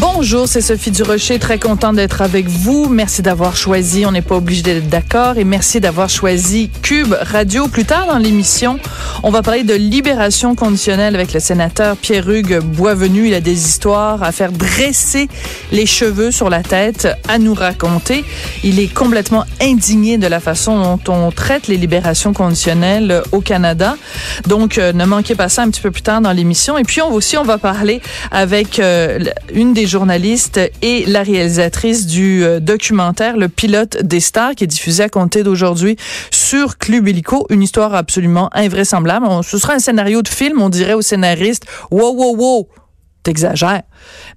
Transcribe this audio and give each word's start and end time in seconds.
Bonjour, 0.00 0.46
c'est 0.46 0.60
Sophie 0.60 0.92
Durocher, 0.92 1.40
très 1.40 1.58
contente 1.58 1.96
d'être 1.96 2.22
avec 2.22 2.46
vous. 2.46 2.88
Merci 2.88 3.20
d'avoir 3.20 3.56
choisi, 3.56 4.06
on 4.06 4.12
n'est 4.12 4.22
pas 4.22 4.36
obligé 4.36 4.62
d'être 4.62 4.88
d'accord, 4.88 5.38
et 5.38 5.44
merci 5.44 5.80
d'avoir 5.80 6.08
choisi 6.08 6.70
Cube 6.82 7.16
Radio. 7.20 7.66
Plus 7.66 7.84
tard 7.84 8.06
dans 8.06 8.18
l'émission, 8.18 8.78
on 9.24 9.30
va 9.30 9.42
parler 9.42 9.64
de 9.64 9.74
libération 9.74 10.54
conditionnelle 10.54 11.16
avec 11.16 11.32
le 11.32 11.40
sénateur 11.40 11.96
Pierre-Hugues 11.96 12.60
Boisvenu. 12.60 13.26
Il 13.26 13.34
a 13.34 13.40
des 13.40 13.66
histoires 13.66 14.22
à 14.22 14.30
faire 14.30 14.52
dresser 14.52 15.28
les 15.72 15.86
cheveux 15.86 16.30
sur 16.30 16.48
la 16.48 16.62
tête, 16.62 17.08
à 17.26 17.38
nous 17.38 17.54
raconter. 17.54 18.24
Il 18.62 18.78
est 18.78 18.94
complètement 18.94 19.46
indigné 19.60 20.16
de 20.16 20.28
la 20.28 20.38
façon 20.38 20.80
dont 21.04 21.12
on 21.12 21.32
traite 21.32 21.66
les 21.66 21.76
libérations 21.76 22.32
conditionnelles 22.32 23.22
au 23.32 23.40
Canada. 23.40 23.96
Donc, 24.46 24.78
euh, 24.78 24.92
ne 24.92 25.04
manquez 25.04 25.34
pas 25.34 25.48
ça 25.48 25.62
un 25.62 25.70
petit 25.70 25.80
peu 25.80 25.90
plus 25.90 26.02
tard 26.02 26.20
dans 26.20 26.32
l'émission. 26.32 26.78
Et 26.78 26.84
puis, 26.84 27.02
on, 27.02 27.12
aussi, 27.12 27.36
on 27.36 27.42
va 27.42 27.58
parler 27.58 28.00
avec 28.30 28.78
euh, 28.78 29.18
une 29.52 29.72
des 29.72 29.87
journalistes 29.88 30.60
et 30.82 31.04
la 31.06 31.22
réalisatrice 31.22 32.06
du 32.06 32.44
euh, 32.44 32.60
documentaire 32.60 33.36
Le 33.36 33.48
pilote 33.48 34.02
des 34.02 34.20
stars 34.20 34.54
qui 34.54 34.64
est 34.64 34.68
diffusé 34.68 35.02
à 35.02 35.08
compter 35.08 35.42
d'aujourd'hui 35.42 35.96
sur 36.30 36.78
Club 36.78 37.08
Illico. 37.08 37.46
Une 37.50 37.62
histoire 37.62 37.94
absolument 37.94 38.50
invraisemblable. 38.52 39.26
ce 39.42 39.58
sera 39.58 39.72
un 39.72 39.78
scénario 39.78 40.22
de 40.22 40.28
film, 40.28 40.60
on 40.60 40.68
dirait 40.68 40.94
au 40.94 41.02
scénariste, 41.02 41.64
wow, 41.90 42.14
wow, 42.14 42.36
wow, 42.36 42.68
t'exagères. 43.22 43.82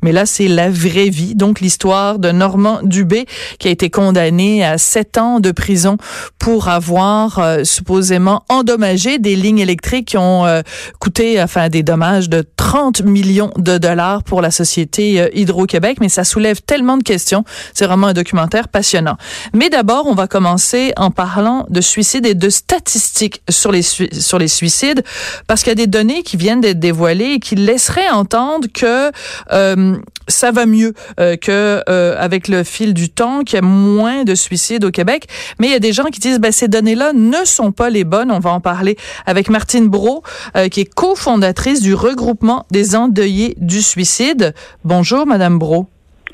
Mais 0.01 0.11
là, 0.11 0.25
c'est 0.25 0.47
la 0.47 0.69
vraie 0.69 1.09
vie. 1.09 1.35
Donc, 1.35 1.59
l'histoire 1.59 2.19
de 2.19 2.31
Normand 2.31 2.79
Dubé, 2.83 3.25
qui 3.59 3.67
a 3.67 3.71
été 3.71 3.89
condamné 3.89 4.63
à 4.65 4.77
sept 4.77 5.17
ans 5.17 5.39
de 5.39 5.51
prison 5.51 5.97
pour 6.39 6.67
avoir 6.67 7.39
euh, 7.39 7.63
supposément 7.63 8.43
endommagé 8.49 9.19
des 9.19 9.35
lignes 9.35 9.59
électriques 9.59 10.09
qui 10.09 10.17
ont 10.17 10.45
euh, 10.45 10.61
coûté, 10.99 11.41
enfin, 11.41 11.69
des 11.69 11.83
dommages 11.83 12.29
de 12.29 12.43
30 12.57 13.01
millions 13.03 13.51
de 13.57 13.77
dollars 13.77 14.23
pour 14.23 14.41
la 14.41 14.51
société 14.51 15.21
euh, 15.21 15.29
Hydro-Québec. 15.33 15.97
Mais 16.01 16.09
ça 16.09 16.23
soulève 16.23 16.61
tellement 16.61 16.97
de 16.97 17.03
questions. 17.03 17.43
C'est 17.73 17.85
vraiment 17.85 18.07
un 18.07 18.13
documentaire 18.13 18.67
passionnant. 18.67 19.17
Mais 19.53 19.69
d'abord, 19.69 20.07
on 20.07 20.15
va 20.15 20.27
commencer 20.27 20.93
en 20.97 21.11
parlant 21.11 21.65
de 21.69 21.81
suicides 21.81 22.25
et 22.25 22.33
de 22.33 22.49
statistiques 22.49 23.41
sur 23.49 23.71
les, 23.71 23.81
sur 23.81 24.39
les 24.39 24.47
suicides, 24.47 25.03
parce 25.47 25.61
qu'il 25.61 25.69
y 25.69 25.73
a 25.73 25.75
des 25.75 25.87
données 25.87 26.23
qui 26.23 26.37
viennent 26.37 26.61
d'être 26.61 26.79
dévoilées 26.79 27.33
et 27.33 27.39
qui 27.39 27.55
laisseraient 27.55 28.09
entendre 28.09 28.67
que 28.71 29.11
euh, 29.51 29.97
ça 30.27 30.51
va 30.51 30.65
mieux 30.65 30.93
euh, 31.19 31.35
que 31.35 31.81
euh, 31.89 32.15
avec 32.17 32.47
le 32.47 32.63
fil 32.63 32.93
du 32.93 33.09
temps, 33.09 33.43
qu'il 33.43 33.55
y 33.55 33.59
a 33.59 33.61
moins 33.61 34.23
de 34.23 34.35
suicides 34.35 34.85
au 34.85 34.91
Québec. 34.91 35.27
Mais 35.59 35.67
il 35.67 35.71
y 35.71 35.75
a 35.75 35.79
des 35.79 35.93
gens 35.93 36.05
qui 36.05 36.19
disent 36.19 36.39
ben 36.39 36.51
ces 36.51 36.67
données-là 36.67 37.13
ne 37.13 37.45
sont 37.45 37.71
pas 37.71 37.89
les 37.89 38.03
bonnes. 38.03 38.31
On 38.31 38.39
va 38.39 38.51
en 38.51 38.61
parler 38.61 38.97
avec 39.25 39.49
Martine 39.49 39.87
Bro, 39.87 40.23
qui 40.71 40.81
est 40.81 40.93
cofondatrice 40.93 41.81
du 41.81 41.93
regroupement 41.93 42.65
des 42.71 42.95
endeuillés 42.95 43.55
du 43.57 43.81
suicide. 43.81 44.53
Bonjour, 44.83 45.25
Madame 45.25 45.59
Bro. 45.59 45.87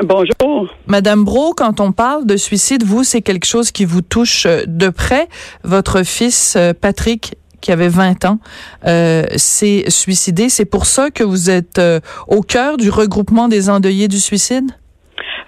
Bonjour. 0.04 0.72
Madame 0.86 1.24
Bro, 1.24 1.54
quand 1.56 1.80
on 1.80 1.92
parle 1.92 2.26
de 2.26 2.38
suicide, 2.38 2.84
vous, 2.84 3.04
c'est 3.04 3.22
quelque 3.22 3.46
chose 3.46 3.72
qui 3.72 3.84
vous 3.84 4.02
touche 4.02 4.46
de 4.46 4.90
près. 4.90 5.28
Votre 5.64 6.04
fils, 6.04 6.58
Patrick, 6.82 7.37
qui 7.62 7.72
avait 7.72 7.90
20 7.90 8.26
ans, 8.26 8.40
euh, 8.86 9.24
s'est 9.36 9.86
suicidé. 9.90 10.50
C'est 10.50 10.66
pour 10.66 10.86
ça 10.86 11.10
que 11.10 11.24
vous 11.24 11.50
êtes 11.50 11.80
euh, 11.80 12.00
au 12.28 12.42
cœur 12.42 12.78
du 12.78 12.90
regroupement 12.90 13.48
des 13.48 13.70
endeuillés 13.70 14.08
du 14.08 14.20
suicide? 14.20 14.72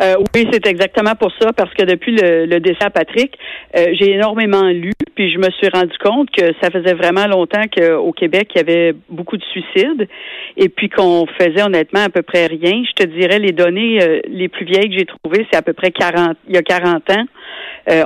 Euh, 0.01 0.15
oui, 0.33 0.47
c'est 0.51 0.65
exactement 0.65 1.13
pour 1.15 1.31
ça, 1.39 1.51
parce 1.51 1.73
que 1.73 1.83
depuis 1.83 2.15
le, 2.15 2.59
décès 2.59 2.85
à 2.85 2.89
Patrick, 2.89 3.37
euh, 3.75 3.87
j'ai 3.99 4.11
énormément 4.11 4.69
lu, 4.69 4.93
puis 5.15 5.31
je 5.31 5.37
me 5.37 5.49
suis 5.51 5.67
rendu 5.73 5.97
compte 6.01 6.31
que 6.31 6.53
ça 6.61 6.69
faisait 6.71 6.93
vraiment 6.93 7.27
longtemps 7.27 7.63
qu'au 7.75 8.13
Québec, 8.13 8.49
il 8.55 8.57
y 8.59 8.61
avait 8.61 8.93
beaucoup 9.09 9.35
de 9.35 9.43
suicides, 9.43 10.07
et 10.55 10.69
puis 10.69 10.89
qu'on 10.89 11.25
faisait 11.37 11.63
honnêtement 11.63 12.03
à 12.03 12.09
peu 12.09 12.21
près 12.21 12.45
rien. 12.45 12.81
Je 12.87 13.03
te 13.03 13.07
dirais, 13.07 13.39
les 13.39 13.51
données 13.51 14.01
euh, 14.01 14.21
les 14.29 14.47
plus 14.47 14.65
vieilles 14.65 14.89
que 14.89 14.97
j'ai 14.97 15.05
trouvées, 15.05 15.45
c'est 15.51 15.57
à 15.57 15.61
peu 15.61 15.73
près 15.73 15.91
40, 15.91 16.37
il 16.47 16.55
y 16.55 16.57
a 16.57 16.63
40 16.63 17.09
ans, 17.11 17.25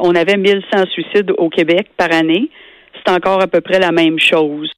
on 0.01 0.15
avait 0.15 0.37
1100 0.37 0.85
suicides 0.91 1.31
au 1.37 1.49
Québec 1.49 1.87
par 1.97 2.13
année 2.13 2.49
c'est 3.05 3.13
encore 3.13 3.41
à 3.41 3.47
peu 3.47 3.61
près 3.61 3.79
la 3.79 3.91
même 3.91 4.19
chose. 4.19 4.69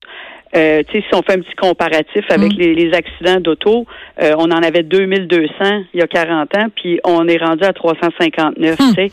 Euh, 0.55 0.83
si 0.89 1.03
on 1.11 1.21
fait 1.21 1.33
un 1.33 1.41
petit 1.41 1.55
comparatif 1.55 2.23
avec 2.29 2.53
mm. 2.53 2.59
les, 2.59 2.93
accidents 2.93 3.41
d'auto, 3.41 3.85
euh, 4.21 4.35
on 4.37 4.51
en 4.51 4.63
avait 4.63 4.83
2200 4.83 5.53
il 5.93 5.99
y 5.99 6.03
a 6.03 6.07
40 6.07 6.55
ans, 6.55 6.67
puis 6.73 6.99
on 7.03 7.27
est 7.27 7.37
rendu 7.37 7.63
à 7.65 7.73
359. 7.73 8.79
Mm. 8.79 9.09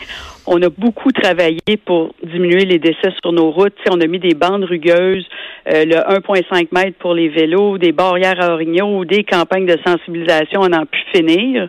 On 0.47 0.61
a 0.63 0.69
beaucoup 0.69 1.13
travaillé 1.13 1.77
pour 1.85 2.15
diminuer 2.23 2.65
les 2.65 2.79
décès 2.79 3.13
sur 3.23 3.33
nos 3.33 3.51
routes. 3.51 3.75
on 3.91 4.01
a 4.01 4.07
mis 4.07 4.19
des 4.19 4.35
bandes 4.35 4.65
rugueuses, 4.65 5.25
euh, 5.73 5.85
le 5.85 5.97
1,5 5.97 6.69
mètres 6.73 6.99
pour 6.99 7.15
les 7.15 7.29
vélos, 7.29 7.79
des 7.79 7.93
barrières 7.93 8.41
à 8.41 8.53
orignaux, 8.53 9.05
des 9.05 9.25
campagnes 9.25 9.67
de 9.67 9.79
sensibilisation, 9.87 10.61
on 10.61 10.73
en 10.73 10.87
pu 10.87 10.99
finir. 11.15 11.69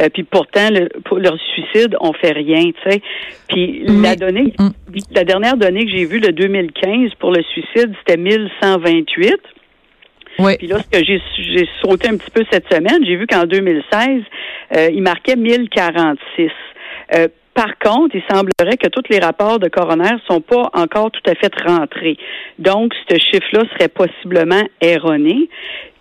Euh, 0.00 0.08
puis 0.12 0.24
pourtant, 0.24 0.68
le, 0.70 0.88
pour 1.04 1.18
leur 1.18 1.36
suicide, 1.54 1.96
on 2.00 2.12
fait 2.12 2.32
rien. 2.32 2.70
sais. 2.84 3.00
Puis 3.48 3.84
la 3.86 4.16
donnée, 4.16 4.52
mm. 4.58 4.68
la 5.14 5.24
dernière 5.24 5.56
donnée 5.56 5.84
que 5.84 5.90
j'ai 5.90 6.04
vue, 6.04 6.20
le 6.20 6.32
2015, 6.32 7.14
pour 7.18 7.32
le 7.32 7.42
suicide, 7.42 7.92
c'était 8.00 8.16
1128. 8.16 9.36
Oui. 10.38 10.56
Puis 10.56 10.68
là, 10.68 10.78
ce 10.78 10.98
que 10.98 11.04
j'ai, 11.04 11.20
j'ai 11.36 11.68
sauté 11.82 12.08
un 12.08 12.16
petit 12.16 12.30
peu 12.30 12.44
cette 12.50 12.72
semaine, 12.72 13.04
j'ai 13.04 13.16
vu 13.16 13.26
qu'en 13.26 13.44
2016, 13.44 14.22
euh, 14.76 14.88
il 14.92 15.02
marquait 15.02 15.36
1046. 15.36 16.50
Euh, 17.14 17.28
par 17.58 17.76
contre, 17.80 18.14
il 18.14 18.22
semblerait 18.30 18.76
que 18.76 18.86
tous 18.86 19.02
les 19.10 19.18
rapports 19.18 19.58
de 19.58 19.66
coroner 19.66 20.14
sont 20.28 20.40
pas 20.40 20.70
encore 20.74 21.10
tout 21.10 21.28
à 21.28 21.34
fait 21.34 21.52
rentrés. 21.66 22.16
Donc, 22.60 22.92
ce 23.10 23.16
chiffre-là 23.18 23.64
serait 23.72 23.88
possiblement 23.88 24.62
erroné. 24.80 25.48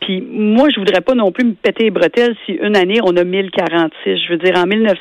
Puis 0.01 0.21
moi, 0.21 0.69
je 0.73 0.79
voudrais 0.79 1.01
pas 1.01 1.15
non 1.15 1.31
plus 1.31 1.45
me 1.45 1.53
péter 1.53 1.85
les 1.85 1.91
bretelles 1.91 2.35
si 2.45 2.53
une 2.53 2.75
année 2.75 2.99
on 3.03 3.15
a 3.17 3.23
1046. 3.23 4.17
Je 4.25 4.31
veux 4.31 4.37
dire 4.37 4.53
en 4.57 4.65
1900, 4.65 4.97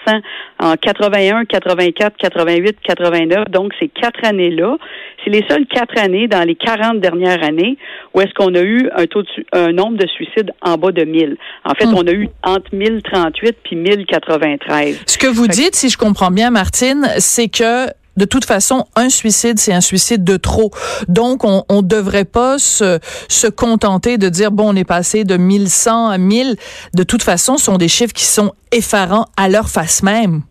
en 0.61 0.75
81, 0.75 1.45
84, 1.45 2.17
88, 2.17 2.77
89. 2.83 3.51
Donc 3.51 3.73
ces 3.79 3.89
quatre 3.89 4.25
années-là, 4.25 4.77
c'est 5.25 5.31
les 5.31 5.45
seules 5.49 5.67
quatre 5.67 5.99
années 5.99 6.29
dans 6.29 6.43
les 6.47 6.55
40 6.55 7.01
dernières 7.01 7.43
années 7.43 7.77
où 8.15 8.21
est-ce 8.21 8.33
qu'on 8.35 8.55
a 8.55 8.63
eu 8.63 8.89
un 8.95 9.07
taux 9.07 9.23
de, 9.23 9.29
un 9.53 9.73
nombre 9.73 9.99
de 9.99 10.07
suicides 10.07 10.53
en 10.63 10.77
bas 10.77 10.93
de 10.93 11.05
1000. 11.05 11.37
En 11.65 11.75
fait, 11.75 11.87
hmm. 11.87 11.95
on 11.97 12.07
a 12.07 12.13
eu 12.13 12.29
entre 12.43 12.75
1038 12.75 13.57
puis 13.63 13.77
1093. 13.77 15.03
Ce 15.07 15.19
que 15.19 15.27
vous 15.27 15.47
dites, 15.47 15.75
si 15.75 15.89
je 15.89 15.99
comprends 15.99 16.31
bien, 16.31 16.51
Martine, 16.51 17.07
c'est 17.19 17.49
que 17.49 17.89
de 18.17 18.25
toute 18.25 18.45
façon, 18.45 18.85
un 18.97 19.09
suicide, 19.09 19.59
c'est 19.59 19.73
un 19.73 19.81
suicide 19.81 20.25
de 20.25 20.37
trop. 20.37 20.71
Donc, 21.09 21.45
on 21.45 21.65
ne 21.71 21.83
devrait 21.83 22.25
pas 22.25 22.59
se, 22.59 23.51
contenter 23.51 24.19
de 24.19 24.29
dire, 24.29 24.51
bon, 24.51 24.73
on 24.73 24.77
est 24.77 24.89
passé 24.89 25.25
de 25.25 25.37
1100 25.37 26.09
à 26.09 26.19
1000. 26.19 26.57
De 26.95 27.03
toute 27.03 27.23
façon, 27.23 27.59
ce 27.59 27.65
sont 27.67 27.79
des 27.79 27.89
chiffres 27.89 28.13
qui 28.13 28.25
sont 28.25 28.53
effarants 28.73 29.27
à 29.37 29.49
leur 29.49 29.69
face 29.69 30.03
même. 30.03 30.43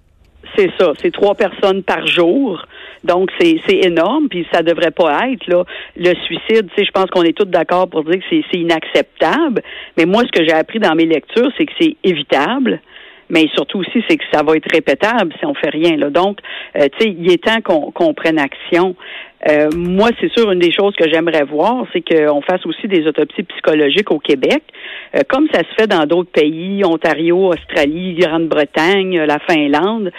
C'est 0.58 0.72
ça, 0.80 0.94
c'est 1.02 1.12
trois 1.12 1.36
personnes 1.36 1.84
par 1.84 2.08
jour. 2.08 2.64
Donc, 3.04 3.30
c'est 3.40 3.60
énorme, 3.68 4.30
puis 4.30 4.48
ça 4.52 4.64
devrait 4.64 4.92
pas 4.92 5.30
être. 5.30 5.46
là. 5.48 5.64
Le 5.96 6.16
suicide, 6.26 6.68
tu 6.70 6.76
sais, 6.76 6.86
je 6.86 6.92
pense 6.92 7.06
qu'on 7.12 7.24
est 7.24 7.38
tous 7.38 7.46
d'accord 7.46 7.88
pour 7.88 8.04
dire 8.04 8.20
que 8.20 8.26
c'est 8.30 8.58
inacceptable. 8.58 9.62
Mais 9.98 10.06
moi, 10.06 10.24
ce 10.24 10.32
que 10.40 10.48
j'ai 10.48 10.54
appris 10.54 10.80
dans 10.80 10.96
mes 10.96 11.06
lectures, 11.06 11.52
c'est 11.58 11.66
que 11.66 11.74
c'est 11.80 11.98
évitable 12.04 12.80
mais 13.30 13.48
surtout 13.56 13.80
aussi, 13.80 14.04
c'est 14.08 14.18
que 14.18 14.24
ça 14.32 14.44
va 14.44 14.56
être 14.56 14.72
répétable 14.72 15.34
si 15.40 15.46
on 15.46 15.54
fait 15.54 15.70
rien. 15.70 15.98
Là. 15.98 16.10
Donc, 16.10 16.40
euh, 16.78 16.88
tu 16.98 17.06
sais, 17.06 17.16
il 17.18 17.32
est 17.32 17.44
temps 17.44 17.62
qu'on 17.62 18.14
prenne 18.14 18.40
action. 18.40 18.96
Euh, 19.48 19.70
moi, 19.76 20.10
c'est 20.20 20.32
sûr, 20.32 20.52
une 20.52 20.60
des 20.60 20.72
choses 20.72 20.96
que 20.96 21.10
j'aimerais 21.12 21.44
voir, 21.44 21.86
c'est 21.94 22.02
qu'on 22.02 22.42
fasse 22.42 22.66
aussi 22.66 22.88
des 22.88 23.06
autopsies 23.06 23.44
psychologiques 23.44 24.12
au 24.12 24.20
Québec, 24.20 24.64
euh, 25.16 25.22
comme 25.28 25.48
ça 25.54 25.60
se 25.60 25.74
fait 25.78 25.88
dans 25.88 26.06
d'autres 26.06 26.32
pays, 26.32 26.84
Ontario, 26.84 27.54
Australie, 27.54 28.16
Grande-Bretagne, 28.16 29.20
la 29.22 29.40
Finlande, 29.40 30.12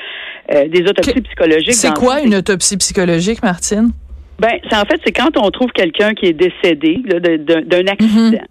des 0.49 0.83
autopsies 0.83 1.23
psychologiques. 1.23 1.75
C'est 1.75 1.95
quoi 1.95 2.21
une 2.21 2.37
autopsie 2.37 2.77
psychologique, 2.77 3.43
Martine? 3.43 3.91
Ben, 4.39 4.61
en 4.71 4.85
fait, 4.85 5.01
c'est 5.05 5.13
quand 5.13 5.37
on 5.39 5.51
trouve 5.51 5.71
quelqu'un 5.73 6.15
qui 6.15 6.27
est 6.27 6.33
décédé 6.33 7.03
d'un 7.05 7.87
accident. 7.89 8.37
Mm-hmm. 8.37 8.45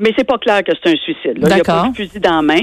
Mais 0.00 0.12
c'est 0.16 0.26
pas 0.26 0.38
clair 0.38 0.64
que 0.64 0.72
c'est 0.82 0.90
un 0.90 0.96
suicide. 0.96 1.34
Il 1.36 1.44
n'y 1.44 1.52
a 1.52 1.62
pas 1.62 1.88
de 1.88 1.94
fusil 1.94 2.20
dans 2.20 2.36
la 2.36 2.42
main, 2.42 2.60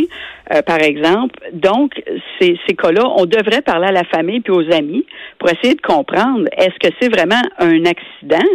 euh, 0.53 0.61
par 0.63 0.79
exemple. 0.79 1.39
Donc, 1.53 2.01
ces, 2.39 2.59
ces 2.67 2.75
cas-là, 2.75 3.03
on 3.15 3.25
devrait 3.25 3.61
parler 3.61 3.87
à 3.87 3.91
la 3.91 4.03
famille 4.03 4.41
puis 4.41 4.51
aux 4.51 4.73
amis 4.73 5.05
pour 5.37 5.49
essayer 5.49 5.75
de 5.75 5.81
comprendre 5.81 6.45
est-ce 6.57 6.77
que 6.79 6.93
c'est 6.99 7.09
vraiment 7.09 7.41
un 7.59 7.85
accident 7.85 8.45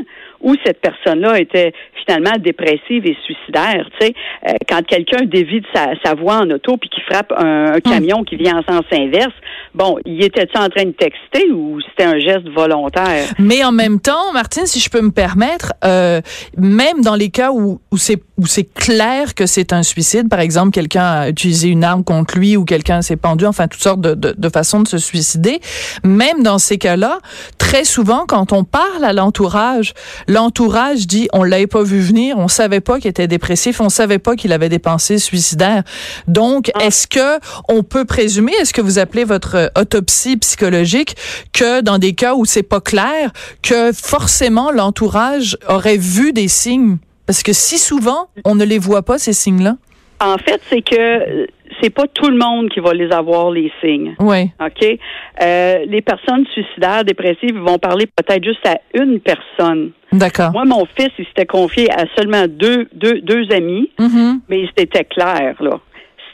ou 0.43 0.55
cette 0.65 0.81
personne-là 0.81 1.41
était 1.41 1.73
finalement 2.05 2.37
dépressive 2.39 3.07
et 3.07 3.17
suicidaire. 3.25 3.87
Tu 3.99 4.07
sais, 4.07 4.15
euh, 4.49 4.53
quand 4.69 4.85
quelqu'un 4.85 5.25
dévie 5.25 5.63
sa, 5.73 5.91
sa 6.05 6.15
voix 6.15 6.39
en 6.39 6.51
auto 6.51 6.77
puis 6.77 6.91
qui 6.91 7.01
frappe 7.03 7.33
un, 7.37 7.75
un 7.75 7.81
camion 7.81 8.25
qui 8.25 8.37
vient 8.37 8.59
en 8.59 8.73
sens 8.73 8.85
inverse, 8.93 9.33
bon, 9.75 9.99
il 10.05 10.23
était-tu 10.23 10.59
en 10.59 10.69
train 10.69 10.85
de 10.85 10.91
texter 10.93 11.51
ou 11.53 11.81
c'était 11.81 12.05
un 12.05 12.19
geste 12.19 12.49
volontaire? 12.49 13.27
Mais 13.39 13.65
en 13.65 13.73
même 13.73 14.01
temps, 14.01 14.33
Martine, 14.33 14.67
si 14.67 14.81
je 14.81 14.91
peux 14.91 15.01
me 15.01 15.13
permettre, 15.13 15.73
euh, 15.85 16.21
même 16.57 17.03
dans 17.03 17.15
les 17.15 17.31
cas 17.31 17.53
où, 17.53 17.81
où 17.91 17.97
c'est 17.97 18.21
où 18.39 18.47
c'est 18.47 18.75
clair 18.75 19.35
que 19.35 19.47
c'est 19.47 19.73
un 19.73 19.85
suicide, 19.85 20.29
par 20.29 20.41
exemple, 20.41 20.73
quelqu'un 20.73 21.05
a 21.05 21.29
utilisé 21.29 21.69
une 21.69 21.85
arme 21.85 22.03
contre 22.03 22.37
lui 22.37 22.57
ou 22.57 22.65
quelqu'un 22.65 23.01
s'est 23.01 23.17
pendu, 23.17 23.47
enfin 23.47 23.69
toutes 23.69 23.83
sortes 23.83 24.01
de, 24.01 24.15
de, 24.15 24.35
de 24.37 24.49
façons 24.49 24.81
de 24.81 24.89
se 24.89 24.99
suicider. 24.99 25.61
Même 26.03 26.43
dans 26.43 26.59
ces 26.59 26.77
cas-là, 26.77 27.19
très 27.59 27.85
souvent, 27.85 28.25
quand 28.27 28.53
on 28.53 28.65
parle 28.65 29.05
à 29.05 29.13
l'entourage, 29.13 29.95
l'entourage 30.33 31.07
dit 31.07 31.29
on 31.33 31.43
l'avait 31.43 31.67
pas 31.67 31.83
vu 31.83 32.01
venir, 32.01 32.39
on 32.39 32.49
savait 32.49 32.81
pas 32.81 32.99
qu'il 32.99 33.11
était 33.11 33.29
dépressif, 33.29 33.81
on 33.81 33.89
savait 33.89 34.19
pas 34.19 34.35
qu'il 34.37 34.53
avait 34.53 34.69
des 34.69 34.79
pensées 34.79 35.19
suicidaires. 35.19 35.83
Donc, 36.27 36.71
Ah. 36.75 36.85
est-ce 36.85 37.07
que 37.07 37.39
on 37.69 37.83
peut 37.83 38.05
présumer, 38.05 38.53
est-ce 38.61 38.73
que 38.73 38.81
vous 38.81 38.99
appelez 38.99 39.25
votre 39.25 39.57
euh, 39.57 39.69
autopsie 39.79 40.37
psychologique, 40.37 41.17
que 41.53 41.81
dans 41.81 41.99
des 41.99 42.15
cas 42.15 42.35
où 42.35 42.45
c'est 42.45 42.63
pas 42.63 42.81
clair, 42.81 43.33
que 43.63 43.93
forcément 43.93 44.71
l'entourage 44.71 45.57
aurait 45.69 45.99
vu 45.99 46.33
des 46.33 46.49
signes? 46.49 46.99
Parce 47.27 47.43
que 47.43 47.53
si 47.53 47.79
souvent, 47.79 48.29
on 48.45 48.55
ne 48.55 48.65
les 48.65 48.79
voit 48.79 49.03
pas, 49.03 49.19
ces 49.19 49.33
signes-là. 49.33 49.77
En 50.21 50.39
fait, 50.39 50.61
c'est 50.71 50.83
que 50.83 50.95
euh, 50.97 51.47
c'est 51.81 51.91
pas 51.91 52.07
tout 52.07 52.29
le 52.29 52.37
monde 52.37 52.69
qui 52.71 52.81
va 52.81 52.93
les 52.93 53.11
avoir 53.13 53.51
les 53.51 53.71
signes. 53.83 54.15
Oui. 54.21 54.51
OK? 54.61 54.99
Euh, 55.43 55.79
les 55.87 56.03
personnes 56.03 56.47
suicidaires, 56.53 57.05
dépressives, 57.05 57.57
vont 57.59 57.79
parler 57.79 58.07
peut-être 58.07 58.45
juste 58.45 58.67
à 58.67 58.79
une 58.95 59.21
personne. 59.21 59.93
D'accord. 60.13 60.53
Moi, 60.53 60.65
mon 60.65 60.85
fils, 60.85 61.11
il 61.19 61.25
s'était 61.27 61.47
confié 61.47 61.91
à 61.91 62.05
seulement 62.17 62.45
deux, 62.49 62.87
deux, 62.93 63.21
deux 63.23 63.51
amis, 63.53 63.91
Mhm. 63.99 64.41
mais 64.49 64.65
c'était 64.77 65.05
clair, 65.05 65.55
là. 65.61 65.81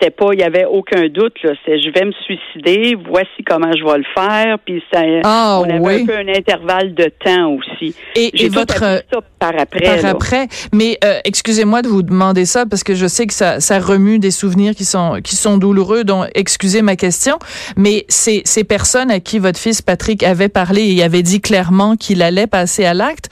C'était 0.01 0.13
pas, 0.13 0.29
il 0.33 0.39
y 0.39 0.45
avait 0.45 0.65
aucun 0.65 1.09
doute, 1.09 1.35
là. 1.43 1.53
C'est, 1.67 1.81
je 1.81 1.91
vais 1.91 2.05
me 2.05 2.13
suicider, 2.25 2.97
voici 3.11 3.43
comment 3.45 3.73
je 3.73 3.85
vais 3.85 3.99
le 3.99 4.05
faire, 4.15 4.59
puis 4.65 4.83
ça, 4.93 5.01
Ah, 5.25 5.61
on 5.61 5.65
avait 5.69 5.79
oui. 5.81 6.03
un 6.03 6.07
peu 6.07 6.17
un 6.17 6.29
intervalle 6.29 6.95
de 6.95 7.11
temps 7.25 7.53
aussi. 7.55 7.95
Et, 8.15 8.31
J'ai 8.35 8.47
et 8.47 8.49
tout 8.49 8.55
votre 8.55 8.79
ça 8.79 9.01
par 9.39 9.53
après. 9.59 9.85
par 9.85 10.03
là. 10.03 10.09
après, 10.11 10.47
mais 10.73 10.99
euh, 11.05 11.19
excusez-moi 11.25 11.83
de 11.83 11.89
vous 11.89 12.03
demander 12.03 12.45
ça 12.45 12.65
parce 12.67 12.85
que 12.85 12.95
je 12.95 13.07
sais 13.07 13.27
que 13.27 13.35
ça, 13.35 13.61
ça 13.61 13.79
remue 13.81 14.19
des 14.19 14.31
souvenirs 14.31 14.75
qui 14.75 14.85
sont 14.85 15.21
qui 15.23 15.35
sont 15.37 15.59
douloureux. 15.59 16.05
Donc 16.05 16.27
excusez 16.35 16.83
ma 16.83 16.95
question, 16.97 17.39
mais 17.77 18.05
ces 18.09 18.43
ces 18.45 18.65
personnes 18.65 19.11
à 19.11 19.21
qui 19.21 19.39
votre 19.39 19.59
fils 19.59 19.83
Patrick 19.83 20.23
avait 20.23 20.49
parlé 20.49 20.95
et 20.95 21.03
avait 21.03 21.23
dit 21.23 21.41
clairement 21.41 21.97
qu'il 21.97 22.23
allait 22.23 22.47
passer 22.47 22.85
à 22.85 22.95
l'acte. 22.95 23.31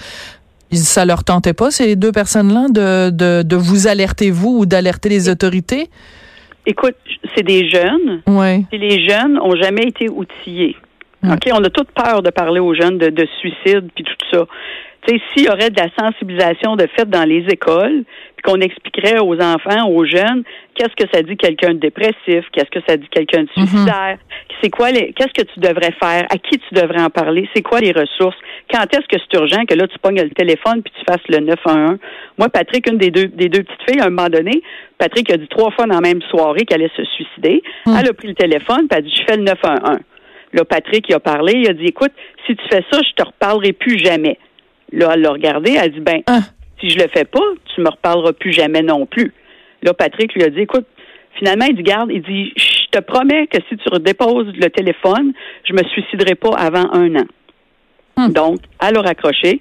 Ça 0.72 1.04
leur 1.04 1.22
tentait 1.22 1.52
pas 1.54 1.70
ces 1.70 1.94
deux 1.94 2.10
personnes-là 2.12 2.66
de, 2.70 3.10
de 3.10 3.42
de 3.42 3.56
vous 3.56 3.86
alerter 3.86 4.30
vous 4.32 4.58
ou 4.58 4.66
d'alerter 4.66 5.08
les 5.08 5.28
autorités? 5.28 5.88
Écoute, 6.66 6.96
c'est 7.34 7.44
des 7.44 7.68
jeunes, 7.70 8.22
Ouais. 8.26 8.62
puis 8.70 8.78
les 8.78 9.06
jeunes 9.08 9.38
ont 9.38 9.54
jamais 9.54 9.84
été 9.84 10.08
outillés. 10.08 10.76
OK, 11.24 11.48
on 11.52 11.64
a 11.64 11.70
toute 11.70 11.90
peur 11.92 12.22
de 12.22 12.30
parler 12.30 12.60
aux 12.60 12.74
jeunes 12.74 12.98
de, 12.98 13.08
de 13.08 13.26
suicide 13.40 13.88
puis 13.94 14.04
tout 14.04 14.14
ça. 14.32 14.46
Tu 15.06 15.14
sais, 15.14 15.22
s'il 15.32 15.46
y 15.46 15.48
aurait 15.48 15.70
de 15.70 15.80
la 15.80 15.88
sensibilisation 15.98 16.76
de 16.76 16.86
fait 16.96 17.08
dans 17.08 17.24
les 17.24 17.44
écoles, 17.48 18.04
puis 18.36 18.42
qu'on 18.42 18.60
expliquerait 18.60 19.18
aux 19.20 19.40
enfants, 19.40 19.88
aux 19.88 20.04
jeunes, 20.04 20.42
qu'est-ce 20.74 20.94
que 20.96 21.08
ça 21.12 21.22
dit 21.22 21.36
quelqu'un 21.36 21.74
de 21.74 21.78
dépressif, 21.78 22.44
qu'est-ce 22.52 22.70
que 22.70 22.80
ça 22.88 22.96
dit 22.96 23.08
quelqu'un 23.10 23.44
de 23.44 23.48
suicidaire, 23.50 24.18
c'est 24.62 24.70
quoi 24.70 24.90
les, 24.90 25.12
qu'est-ce 25.12 25.32
que 25.32 25.46
tu 25.52 25.60
devrais 25.60 25.92
faire, 26.02 26.26
à 26.30 26.38
qui 26.38 26.58
tu 26.58 26.74
devrais 26.74 27.02
en 27.02 27.10
parler, 27.10 27.48
c'est 27.54 27.62
quoi 27.62 27.80
les 27.80 27.92
ressources, 27.92 28.36
quand 28.72 28.82
est-ce 28.92 29.06
que 29.08 29.20
c'est 29.20 29.38
urgent 29.38 29.64
que 29.68 29.74
là 29.74 29.86
tu 29.86 29.98
pognes 29.98 30.22
le 30.22 30.30
téléphone 30.30 30.82
puis 30.82 30.92
tu 30.98 31.04
fasses 31.06 31.26
le 31.28 31.38
911. 31.38 31.98
Moi, 32.38 32.48
Patrick, 32.48 32.88
une 32.90 32.98
des 32.98 33.10
deux, 33.10 33.26
des 33.26 33.48
deux 33.48 33.62
petites 33.62 33.90
filles, 33.90 34.00
à 34.00 34.06
un 34.06 34.10
moment 34.10 34.28
donné, 34.28 34.62
Patrick 34.98 35.30
a 35.30 35.36
dit 35.36 35.48
trois 35.48 35.70
fois 35.70 35.86
dans 35.86 35.94
la 35.94 36.00
même 36.00 36.22
soirée 36.22 36.64
qu'elle 36.64 36.82
allait 36.82 36.90
se 36.96 37.04
suicider. 37.04 37.62
Mm. 37.86 37.96
Elle 37.98 38.08
a 38.10 38.12
pris 38.12 38.28
le 38.28 38.34
téléphone 38.34 38.88
puis 38.88 38.88
elle 38.92 38.98
a 38.98 39.02
dit, 39.02 39.14
je 39.14 39.24
fais 39.24 39.36
le 39.36 39.44
911. 39.44 39.98
Là, 40.52 40.64
Patrick, 40.64 41.06
il 41.08 41.14
a 41.14 41.20
parlé, 41.20 41.52
il 41.56 41.68
a 41.68 41.74
dit, 41.74 41.86
écoute, 41.86 42.12
si 42.46 42.56
tu 42.56 42.64
fais 42.70 42.82
ça, 42.90 43.00
je 43.02 43.12
te 43.14 43.26
reparlerai 43.26 43.72
plus 43.72 43.98
jamais. 43.98 44.38
Là, 44.92 45.10
elle 45.14 45.20
l'a 45.20 45.30
regardé, 45.30 45.72
elle 45.72 45.84
a 45.84 45.88
dit, 45.88 46.00
ben, 46.00 46.22
Ah. 46.26 46.40
si 46.80 46.90
je 46.90 46.98
le 46.98 47.08
fais 47.08 47.24
pas, 47.24 47.40
tu 47.74 47.80
me 47.80 47.90
reparleras 47.90 48.32
plus 48.32 48.52
jamais 48.52 48.82
non 48.82 49.06
plus. 49.06 49.32
Là, 49.82 49.94
Patrick 49.94 50.34
lui 50.34 50.42
a 50.42 50.48
dit, 50.48 50.60
écoute, 50.60 50.86
finalement, 51.38 51.66
il 51.68 51.76
dit, 51.76 51.82
garde, 51.82 52.10
il 52.12 52.22
dit, 52.22 52.52
je 52.56 52.86
te 52.90 53.00
promets 53.00 53.46
que 53.46 53.58
si 53.68 53.76
tu 53.76 53.88
redéposes 53.90 54.52
le 54.54 54.68
téléphone, 54.70 55.32
je 55.64 55.72
me 55.72 55.82
suiciderai 55.84 56.34
pas 56.34 56.54
avant 56.56 56.90
un 56.92 57.16
an. 57.16 57.26
Hmm. 58.16 58.32
Donc, 58.32 58.58
elle 58.80 58.96
a 58.96 59.02
raccroché. 59.02 59.60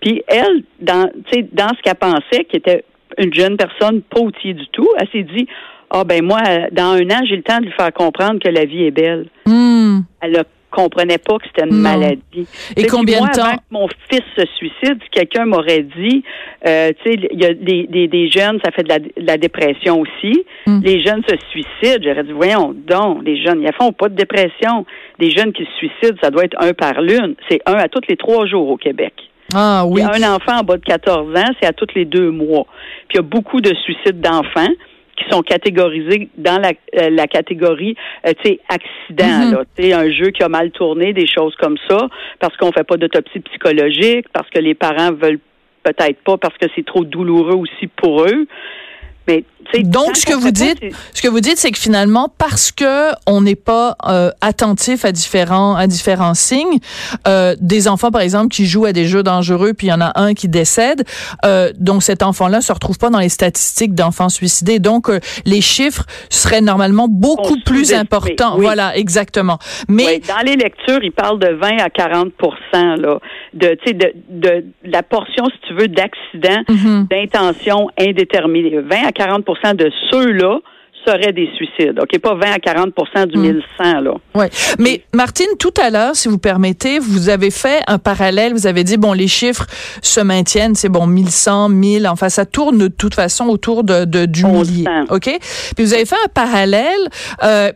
Puis 0.00 0.22
elle, 0.28 0.62
dans, 0.80 1.10
ce 1.30 1.82
qu'elle 1.82 1.94
pensait, 1.94 2.44
qui 2.44 2.56
était 2.56 2.84
une 3.18 3.32
jeune 3.32 3.56
personne 3.56 4.02
pas 4.02 4.20
outillée 4.20 4.54
du 4.54 4.66
tout, 4.68 4.88
elle 4.98 5.08
s'est 5.10 5.22
dit, 5.34 5.46
ah 5.90 6.04
ben 6.04 6.24
moi, 6.24 6.40
dans 6.72 6.92
un 6.92 7.10
an, 7.10 7.24
j'ai 7.28 7.36
le 7.36 7.42
temps 7.42 7.58
de 7.58 7.66
lui 7.66 7.72
faire 7.72 7.92
comprendre 7.92 8.40
que 8.40 8.48
la 8.48 8.64
vie 8.64 8.84
est 8.84 8.90
belle. 8.90 9.28
Hmm. 9.46 10.00
Elle 10.20 10.32
ne 10.32 10.42
comprenait 10.74 11.18
pas 11.18 11.38
que 11.38 11.46
c'était 11.46 11.66
une 11.68 11.76
Non. 11.76 11.82
maladie. 11.90 12.46
Et 12.76 12.86
combien 12.86 13.18
moi, 13.20 13.28
de 13.28 13.34
temps? 13.34 13.44
Avant 13.44 13.56
que 13.56 13.62
mon 13.70 13.88
fils 14.10 14.22
se 14.36 14.44
suicide, 14.56 14.98
quelqu'un 15.10 15.46
m'aurait 15.46 15.86
dit, 15.96 16.22
euh, 16.66 16.90
tu 17.02 17.12
sais, 17.12 17.18
il 17.32 17.40
y 17.40 17.46
a 17.46 17.54
des, 17.54 17.86
des, 17.86 18.08
des 18.08 18.28
jeunes, 18.30 18.58
ça 18.64 18.70
fait 18.70 18.82
de 18.82 18.88
la, 18.88 18.98
de 18.98 19.10
la 19.16 19.36
dépression 19.38 20.00
aussi. 20.00 20.44
Mm. 20.66 20.80
Les 20.82 21.00
jeunes 21.02 21.22
se 21.28 21.36
suicident. 21.50 22.02
J'aurais 22.02 22.24
dit, 22.24 22.32
voyons 22.32 22.74
donc, 22.74 23.24
les 23.24 23.42
jeunes, 23.42 23.62
ils 23.62 23.72
font 23.72 23.92
pas 23.92 24.08
de 24.08 24.16
dépression. 24.16 24.84
Des 25.18 25.30
jeunes 25.30 25.52
qui 25.52 25.64
se 25.64 25.72
suicident, 25.78 26.16
ça 26.22 26.30
doit 26.30 26.44
être 26.44 26.56
un 26.60 26.72
par 26.72 27.00
lune. 27.00 27.34
C'est 27.48 27.60
un 27.66 27.74
à 27.74 27.88
tous 27.88 28.02
les 28.08 28.16
trois 28.16 28.46
jours 28.46 28.68
au 28.68 28.76
Québec. 28.76 29.14
Ah 29.54 29.84
oui. 29.86 30.00
Il 30.00 30.20
y 30.20 30.24
a 30.24 30.28
un 30.30 30.34
enfant 30.34 30.60
en 30.60 30.64
bas 30.64 30.76
de 30.76 30.84
14 30.84 31.28
ans, 31.36 31.50
c'est 31.60 31.68
à 31.68 31.72
tous 31.72 31.86
les 31.94 32.04
deux 32.04 32.30
mois. 32.30 32.66
Puis 33.08 33.14
il 33.14 33.16
y 33.16 33.18
a 33.20 33.22
beaucoup 33.22 33.60
de 33.60 33.72
suicides 33.84 34.20
d'enfants 34.20 34.72
qui 35.16 35.24
sont 35.30 35.42
catégorisés 35.42 36.28
dans 36.36 36.60
la, 36.60 36.72
euh, 37.00 37.10
la 37.10 37.26
catégorie, 37.26 37.96
euh, 38.26 38.32
tu 38.42 38.50
sais, 38.50 38.60
accident, 38.68 39.46
Mhm. 39.46 39.52
là, 39.52 39.64
tu 39.76 39.82
sais, 39.82 39.92
un 39.92 40.10
jeu 40.10 40.30
qui 40.30 40.42
a 40.42 40.48
mal 40.48 40.70
tourné, 40.70 41.12
des 41.12 41.26
choses 41.26 41.54
comme 41.56 41.76
ça, 41.88 42.08
parce 42.40 42.56
qu'on 42.56 42.72
fait 42.72 42.84
pas 42.84 42.96
d'autopsie 42.96 43.40
psychologique, 43.40 44.26
parce 44.32 44.48
que 44.50 44.58
les 44.58 44.74
parents 44.74 45.12
veulent 45.12 45.40
peut-être 45.82 46.20
pas, 46.24 46.36
parce 46.38 46.56
que 46.58 46.66
c'est 46.74 46.84
trop 46.84 47.04
douloureux 47.04 47.56
aussi 47.56 47.86
pour 47.88 48.24
eux. 48.24 48.46
Mais, 49.26 49.44
Donc, 49.82 50.16
ce 50.16 50.26
que 50.26 50.34
vous 50.34 50.42
pas, 50.46 50.50
dites, 50.50 50.80
ce 51.14 51.22
que 51.22 51.28
vous 51.28 51.40
dites, 51.40 51.56
c'est 51.56 51.70
que 51.70 51.78
finalement, 51.78 52.28
parce 52.36 52.70
que 52.70 53.10
on 53.26 53.40
n'est 53.40 53.54
pas 53.56 53.96
euh, 54.06 54.30
attentif 54.40 55.04
à 55.04 55.12
différents 55.12 55.74
à 55.76 55.86
différents 55.86 56.34
signes, 56.34 56.78
euh, 57.26 57.56
des 57.60 57.88
enfants, 57.88 58.10
par 58.10 58.20
exemple, 58.20 58.48
qui 58.48 58.66
jouent 58.66 58.84
à 58.84 58.92
des 58.92 59.06
jeux 59.06 59.22
dangereux, 59.22 59.72
puis 59.72 59.86
il 59.86 59.90
y 59.90 59.92
en 59.94 60.00
a 60.02 60.12
un 60.20 60.34
qui 60.34 60.48
décède, 60.48 61.04
euh, 61.44 61.72
donc 61.78 62.02
cet 62.02 62.22
enfant-là 62.22 62.60
se 62.60 62.72
retrouve 62.72 62.98
pas 62.98 63.08
dans 63.10 63.18
les 63.18 63.28
statistiques 63.30 63.94
d'enfants 63.94 64.28
suicidés. 64.28 64.78
Donc, 64.78 65.08
euh, 65.08 65.18
les 65.46 65.60
chiffres 65.62 66.04
seraient 66.28 66.60
normalement 66.60 67.08
beaucoup 67.08 67.58
plus 67.64 67.94
importants. 67.94 68.56
oui. 68.58 68.64
Voilà, 68.64 68.96
exactement. 68.96 69.58
Mais 69.88 70.06
Oui, 70.06 70.22
dans 70.28 70.44
les 70.44 70.56
lectures, 70.56 71.02
il 71.02 71.12
parle 71.12 71.38
de 71.38 71.48
20 71.48 71.78
à 71.78 71.88
40% 71.88 72.96
là, 73.00 73.18
de, 73.54 73.68
tu 73.82 73.88
sais, 73.88 73.92
de, 73.94 74.12
de 74.28 74.64
la 74.84 75.02
portion, 75.02 75.44
si 75.46 75.68
tu 75.68 75.74
veux, 75.74 75.88
d'accidents 75.88 76.62
Mhm. 76.68 77.06
d'intention 77.10 77.88
indéterminée. 77.98 78.78
20 78.78 78.96
à 79.06 79.10
40 79.14 79.44
de 79.76 79.90
ceux-là 80.10 80.58
seraient 81.06 81.32
des 81.32 81.50
suicides. 81.54 82.00
OK, 82.00 82.18
pas 82.18 82.34
20 82.34 82.40
à 82.52 82.58
40 82.58 82.94
du 83.28 83.36
Mm. 83.36 83.42
1100, 83.78 84.00
là. 84.00 84.14
Ouais. 84.34 84.48
Mais 84.78 85.02
Martine, 85.12 85.48
tout 85.58 85.74
à 85.78 85.90
l'heure, 85.90 86.16
si 86.16 86.28
vous 86.28 86.38
permettez, 86.38 86.98
vous 86.98 87.28
avez 87.28 87.50
fait 87.50 87.82
un 87.86 87.98
parallèle. 87.98 88.54
Vous 88.54 88.66
avez 88.66 88.84
dit 88.84 88.96
bon, 88.96 89.12
les 89.12 89.28
chiffres 89.28 89.66
se 90.00 90.20
maintiennent, 90.20 90.74
c'est 90.74 90.88
bon, 90.88 91.06
1100, 91.06 91.68
1000. 91.68 92.08
Enfin, 92.08 92.30
ça 92.30 92.46
tourne 92.46 92.78
de 92.78 92.88
toute 92.88 93.14
façon 93.14 93.48
autour 93.48 93.84
de, 93.84 94.06
de 94.06 94.24
du 94.24 94.46
millier. 94.46 94.84
Ok? 95.10 95.28
Puis 95.76 95.84
vous 95.84 95.92
avez 95.92 96.06
fait 96.06 96.16
un 96.24 96.28
parallèle 96.32 96.88
euh, 97.42 97.70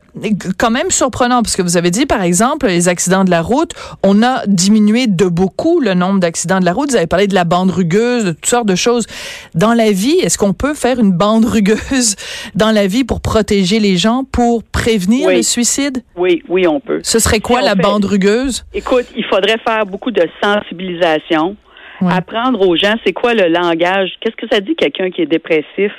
quand 0.58 0.70
même 0.70 0.90
surprenant 0.90 1.42
parce 1.42 1.56
que 1.56 1.62
vous 1.62 1.76
avez 1.76 1.90
dit 1.90 2.06
par 2.06 2.22
exemple 2.22 2.66
les 2.66 2.88
accidents 2.88 3.24
de 3.24 3.30
la 3.30 3.42
route, 3.42 3.72
on 4.02 4.22
a 4.22 4.42
diminué 4.46 5.06
de 5.06 5.26
beaucoup 5.26 5.80
le 5.80 5.94
nombre 5.94 6.20
d'accidents 6.20 6.60
de 6.60 6.64
la 6.64 6.72
route. 6.72 6.90
Vous 6.90 6.96
avez 6.96 7.06
parlé 7.06 7.26
de 7.26 7.34
la 7.34 7.44
bande 7.44 7.70
rugueuse, 7.70 8.24
de 8.24 8.32
toutes 8.32 8.46
sortes 8.46 8.66
de 8.68 8.74
choses. 8.74 9.06
Dans 9.54 9.74
la 9.74 9.92
vie, 9.92 10.18
est-ce 10.22 10.38
qu'on 10.38 10.52
peut 10.52 10.74
faire 10.74 10.98
une 10.98 11.12
bande 11.12 11.44
rugueuse 11.56 12.16
dans 12.54 12.70
la 12.70 12.86
vie 12.86 13.04
pour 13.04 13.20
protéger 13.20 13.80
les 13.80 13.96
gens, 13.96 14.24
pour 14.24 14.62
prévenir 14.64 15.28
Oui. 15.28 15.36
le 15.36 15.42
suicide? 15.42 16.02
Oui, 16.16 16.42
oui, 16.48 16.66
on 16.66 16.80
peut. 16.80 17.00
Ce 17.02 17.18
serait 17.18 17.40
quoi 17.40 17.60
Si 17.60 17.64
la 17.66 17.72
fait- 17.74 17.82
bande 17.82 18.04
rugueuse? 18.04 18.64
Écoute, 18.74 19.06
il 19.16 19.24
faudrait 19.24 19.58
faire 19.66 19.86
beaucoup 19.86 20.10
de 20.10 20.22
sensibilisation, 20.42 21.56
Ouais. 22.00 22.12
apprendre 22.12 22.60
aux 22.66 22.76
gens 22.76 22.94
c'est 23.04 23.12
quoi 23.12 23.34
le 23.34 23.48
langage, 23.48 24.10
qu'est-ce 24.20 24.36
que 24.36 24.46
ça 24.52 24.60
dit 24.60 24.76
quelqu'un 24.76 25.10
qui 25.10 25.22
est 25.22 25.26
dépressif, 25.26 25.90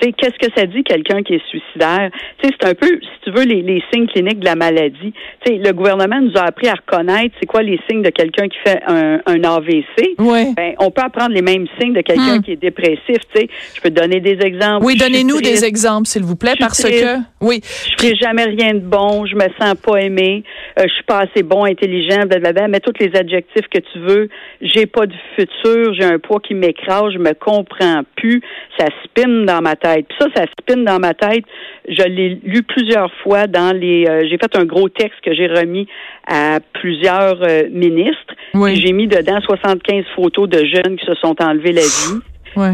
qu'est-ce 0.00 0.38
que 0.38 0.52
ça 0.56 0.66
dit 0.66 0.82
quelqu'un 0.84 1.22
qui 1.22 1.34
est 1.34 1.46
suicidaire? 1.48 2.10
C'est 2.42 2.64
un 2.64 2.74
peu, 2.74 2.86
si 2.88 3.20
tu 3.24 3.30
veux, 3.30 3.44
les, 3.44 3.62
les 3.62 3.82
signes 3.92 4.06
cliniques 4.06 4.40
de 4.40 4.44
la 4.46 4.54
maladie. 4.56 5.12
Tu 5.44 5.52
sais, 5.52 5.58
le 5.58 5.72
gouvernement 5.72 6.20
nous 6.20 6.36
a 6.36 6.44
appris 6.46 6.68
à 6.68 6.74
reconnaître 6.74 7.34
c'est 7.40 7.46
quoi 7.46 7.62
les 7.62 7.78
signes 7.88 8.02
de 8.02 8.10
quelqu'un 8.10 8.48
qui 8.48 8.58
fait 8.64 8.80
un, 8.86 9.20
un 9.26 9.44
AVC. 9.44 10.14
Oui. 10.18 10.54
Ben, 10.56 10.74
on 10.78 10.90
peut 10.90 11.02
apprendre 11.02 11.32
les 11.32 11.42
mêmes 11.42 11.66
signes 11.78 11.92
de 11.92 12.00
quelqu'un 12.00 12.38
Hmm. 12.38 12.42
qui 12.42 12.52
est 12.52 12.56
dépressif. 12.56 13.00
Tu 13.34 13.40
sais, 13.40 13.48
je 13.74 13.80
peux 13.80 13.90
te 13.90 13.94
donner 14.00 14.20
des 14.20 14.38
exemples. 14.44 14.84
Oui, 14.84 14.96
donnez-nous 14.96 15.40
des 15.40 15.64
exemples, 15.64 16.06
s'il 16.06 16.22
vous 16.22 16.36
plaît, 16.36 16.54
parce 16.58 16.80
triste. 16.82 17.02
que, 17.02 17.18
oui, 17.40 17.60
Je 17.62 17.96
ferai 17.96 18.14
jamais 18.16 18.44
rien 18.44 18.74
de 18.74 18.80
bon, 18.80 19.24
je 19.26 19.34
me 19.34 19.46
sens 19.58 19.74
pas 19.74 19.96
aimé, 20.02 20.44
euh, 20.78 20.82
je 20.86 20.92
suis 20.94 21.02
pas 21.04 21.20
assez 21.20 21.42
bon, 21.42 21.64
intelligent, 21.64 22.26
blablabla, 22.26 22.68
mets 22.68 22.80
tous 22.80 22.92
les 23.00 23.10
adjectifs 23.18 23.66
que 23.68 23.78
tu 23.80 23.98
veux. 24.00 24.28
J'ai 24.60 24.86
pas 24.86 25.06
de 25.06 25.14
futur, 25.36 25.94
j'ai 25.94 26.04
un 26.04 26.18
poids 26.18 26.40
qui 26.40 26.54
m'écrase, 26.54 27.12
je 27.14 27.18
me 27.18 27.32
comprends 27.34 28.02
plus, 28.16 28.40
ça 28.78 28.86
spinne 29.04 29.46
dans 29.46 29.60
ma 29.62 29.76
tête. 29.76 29.89
Puis 29.96 30.16
ça, 30.18 30.26
ça 30.34 30.44
spinne 30.60 30.84
dans 30.84 30.98
ma 30.98 31.14
tête. 31.14 31.44
Je 31.88 32.02
l'ai 32.02 32.38
lu 32.44 32.62
plusieurs 32.62 33.12
fois 33.22 33.46
dans 33.46 33.76
les. 33.76 34.06
euh, 34.08 34.26
j'ai 34.28 34.38
fait 34.38 34.56
un 34.56 34.64
gros 34.64 34.88
texte 34.88 35.20
que 35.24 35.34
j'ai 35.34 35.46
remis 35.46 35.86
à 36.26 36.58
plusieurs 36.72 37.42
euh, 37.42 37.62
ministres. 37.70 38.34
Oui. 38.54 38.76
J'ai 38.76 38.92
mis 38.92 39.06
dedans 39.06 39.40
75 39.40 40.04
photos 40.16 40.48
de 40.48 40.64
jeunes 40.64 40.96
qui 40.96 41.06
se 41.06 41.14
sont 41.14 41.34
enlevés 41.42 41.72
la 41.72 41.82
vie 41.82 42.20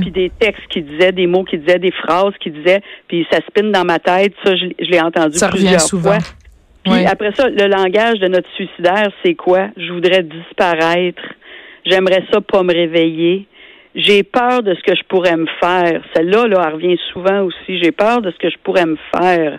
puis 0.01 0.11
des 0.11 0.31
textes 0.41 0.67
qui 0.71 0.81
disaient, 0.81 1.13
des 1.13 1.27
mots 1.27 1.45
qui 1.45 1.59
disaient, 1.59 1.79
des 1.79 1.93
phrases 1.93 2.33
qui 2.41 2.51
disaient, 2.51 2.81
puis 3.09 3.27
ça 3.31 3.41
spinne 3.47 3.73
dans 3.73 3.85
ma 3.85 3.99
tête. 3.99 4.33
Ça, 4.43 4.57
je, 4.57 4.65
l'ai- 4.65 4.77
je 4.79 4.91
l'ai 4.91 5.01
entendu 5.01 5.37
Ça 5.37 5.49
revient 5.49 5.59
plusieurs 5.65 5.81
souvent. 5.83 6.13
fois. 6.13 6.19
Puis 6.83 6.93
après 7.07 7.33
ça, 7.35 7.49
le 7.49 7.67
langage 7.67 8.19
de 8.21 8.29
notre 8.29 8.49
suicidaire, 8.55 9.11
c'est 9.25 9.35
quoi? 9.35 9.69
Je 9.77 9.93
voudrais 9.93 10.23
disparaître. 10.23 11.21
J'aimerais 11.85 12.25
ça 12.33 12.41
pas 12.41 12.63
me 12.63 12.73
réveiller. 12.73 13.47
J'ai 13.99 14.23
peur 14.25 14.63
de 14.63 14.75
ce 14.75 14.83
que 14.83 14.95
je 14.95 15.03
pourrais 15.09 15.37
me 15.37 15.47
faire. 15.59 16.03
Celle-là, 16.15 16.47
là, 16.49 16.65
elle 16.67 16.75
revient 16.75 16.99
souvent 17.15 17.41
aussi. 17.45 17.79
J'ai 17.83 17.93
peur 17.93 18.21
de 18.21 18.31
ce 18.31 18.37
que 18.37 18.51
je 18.51 18.59
pourrais 18.63 18.85
me 18.85 18.99
faire. 19.17 19.59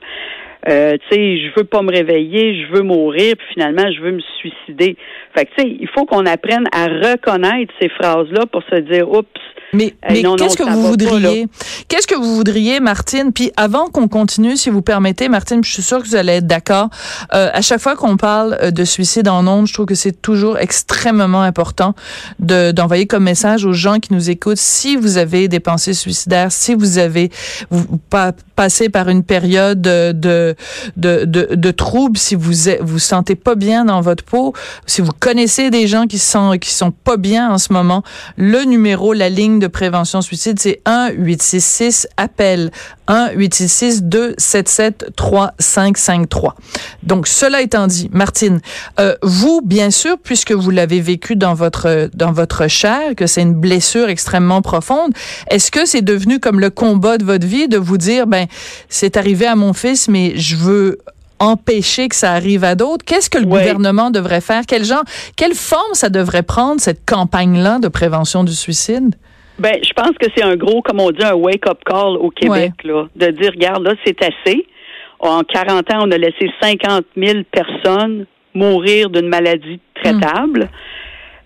Euh, 0.67 0.93
tu 1.09 1.15
sais, 1.15 1.37
je 1.39 1.55
veux 1.55 1.63
pas 1.63 1.81
me 1.81 1.91
réveiller, 1.91 2.61
je 2.65 2.73
veux 2.73 2.81
mourir, 2.83 3.35
puis 3.37 3.47
finalement, 3.53 3.89
je 3.95 4.01
veux 4.01 4.11
me 4.11 4.21
suicider. 4.39 4.97
Fait 5.35 5.45
que, 5.45 5.51
tu 5.57 5.61
sais, 5.63 5.77
il 5.79 5.87
faut 5.93 6.05
qu'on 6.05 6.25
apprenne 6.25 6.65
à 6.73 6.85
reconnaître 6.87 7.73
ces 7.81 7.89
phrases-là 7.89 8.45
pour 8.51 8.61
se 8.69 8.79
dire, 8.81 9.09
oups, 9.09 9.27
Mais, 9.73 9.93
non, 10.23 10.35
qu'est-ce 10.35 10.57
que 10.57 10.63
vous 10.63 10.81
pas, 10.83 10.89
voudriez? 10.89 11.45
Qu'est-ce 11.87 12.07
que 12.07 12.15
vous 12.15 12.35
voudriez, 12.35 12.79
Martine? 12.79 13.31
Puis 13.33 13.51
avant 13.55 13.87
qu'on 13.87 14.07
continue, 14.07 14.57
si 14.57 14.69
vous 14.69 14.81
permettez, 14.81 15.29
Martine, 15.29 15.63
je 15.63 15.71
suis 15.71 15.83
sûre 15.83 15.99
que 16.01 16.07
vous 16.07 16.15
allez 16.15 16.33
être 16.33 16.47
d'accord. 16.47 16.89
Euh, 17.33 17.49
à 17.53 17.61
chaque 17.61 17.79
fois 17.79 17.95
qu'on 17.95 18.17
parle 18.17 18.57
euh, 18.61 18.71
de 18.71 18.83
suicide 18.83 19.27
en 19.29 19.45
ondes, 19.47 19.67
je 19.67 19.73
trouve 19.73 19.85
que 19.85 19.95
c'est 19.95 20.21
toujours 20.21 20.57
extrêmement 20.57 21.41
important 21.41 21.93
de 22.39 22.71
d'envoyer 22.71 23.05
comme 23.07 23.23
message 23.23 23.65
aux 23.65 23.73
gens 23.73 23.99
qui 23.99 24.13
nous 24.13 24.29
écoutent. 24.29 24.57
Si 24.57 24.95
vous 24.95 25.17
avez 25.17 25.47
des 25.47 25.59
pensées 25.59 25.93
suicidaires, 25.93 26.51
si 26.51 26.73
vous 26.73 26.97
avez 26.97 27.29
vous, 27.69 27.79
vous 27.89 27.99
pa- 28.09 28.33
passé 28.55 28.89
par 28.89 29.09
une 29.09 29.23
période 29.23 29.81
de 29.81 30.11
de 30.13 30.55
de, 30.95 31.71
troubles, 31.71 32.17
si 32.17 32.35
vous 32.35 32.53
vous 32.81 32.99
sentez 32.99 33.35
pas 33.35 33.55
bien 33.55 33.85
dans 33.85 34.01
votre 34.01 34.23
peau, 34.23 34.53
si 34.85 35.01
vous 35.01 35.11
connaissez 35.17 35.69
des 35.69 35.87
gens 35.87 36.07
qui 36.07 36.19
sont 36.19 36.57
qui 36.59 36.71
sont 36.73 36.91
pas 36.91 37.17
bien 37.17 37.51
en 37.51 37.57
ce 37.57 37.73
moment, 37.73 38.03
le 38.37 38.63
numéro, 38.63 39.13
la 39.13 39.29
ligne 39.29 39.59
de 39.59 39.67
prévention 39.67 40.21
suicide, 40.21 40.59
c'est 40.59 40.81
1 40.85 41.11
866 41.11 42.07
appel 42.17 42.71
1 43.07 43.31
866 43.33 44.03
277 44.03 45.11
3553. 45.15 46.55
Donc 47.03 47.27
cela 47.27 47.61
étant 47.61 47.87
dit, 47.87 48.09
Martine, 48.11 48.59
euh, 48.99 49.15
vous 49.21 49.61
bien 49.63 49.91
sûr 49.91 50.17
puisque 50.21 50.51
vous 50.51 50.71
l'avez 50.71 50.99
vécu 50.99 51.35
dans 51.35 51.53
votre 51.53 52.09
dans 52.13 52.31
votre 52.31 52.67
chair, 52.67 53.15
que 53.15 53.27
c'est 53.27 53.41
une 53.41 53.53
blessure 53.53 54.09
extrêmement 54.09 54.61
profonde, 54.61 55.13
est-ce 55.49 55.71
que 55.71 55.85
c'est 55.85 56.01
devenu 56.01 56.39
comme 56.39 56.59
le 56.59 56.69
combat 56.69 57.17
de 57.17 57.23
votre 57.23 57.47
vie 57.47 57.67
de 57.67 57.77
vous 57.77 57.97
dire 57.97 58.27
ben 58.27 58.47
c'est 58.89 59.17
arrivé 59.17 59.45
à 59.45 59.55
mon 59.55 59.73
fils 59.73 60.07
mais 60.07 60.36
je 60.37 60.55
veux 60.55 60.97
empêcher 61.39 62.07
que 62.07 62.15
ça 62.15 62.31
arrive 62.31 62.63
à 62.63 62.75
d'autres. 62.75 63.05
Qu'est-ce 63.05 63.29
que 63.29 63.37
le 63.37 63.45
Ouais. 63.45 63.59
gouvernement 63.59 64.09
devrait 64.09 64.41
faire? 64.41 64.63
Quel 64.67 64.83
genre, 64.83 65.03
quelle 65.35 65.53
forme 65.53 65.93
ça 65.93 66.09
devrait 66.09 66.43
prendre, 66.43 66.79
cette 66.81 67.05
campagne-là 67.05 67.79
de 67.79 67.87
prévention 67.87 68.43
du 68.43 68.53
suicide? 68.53 69.13
Ben, 69.59 69.75
je 69.83 69.91
pense 69.93 70.11
que 70.19 70.27
c'est 70.35 70.43
un 70.43 70.55
gros, 70.55 70.81
comme 70.81 70.99
on 70.99 71.11
dit, 71.11 71.23
un 71.23 71.33
wake-up 71.33 71.79
call 71.85 72.17
au 72.19 72.29
Québec, 72.29 72.73
là, 72.83 73.07
de 73.15 73.27
dire, 73.31 73.51
regarde, 73.55 73.83
là, 73.83 73.93
c'est 74.05 74.17
assez. 74.23 74.65
En 75.19 75.41
40 75.43 75.91
ans, 75.93 75.99
on 76.07 76.11
a 76.11 76.17
laissé 76.17 76.47
50 76.61 77.05
000 77.15 77.39
personnes 77.51 78.25
mourir 78.53 79.09
d'une 79.09 79.27
maladie 79.27 79.79
traitable. 79.95 80.69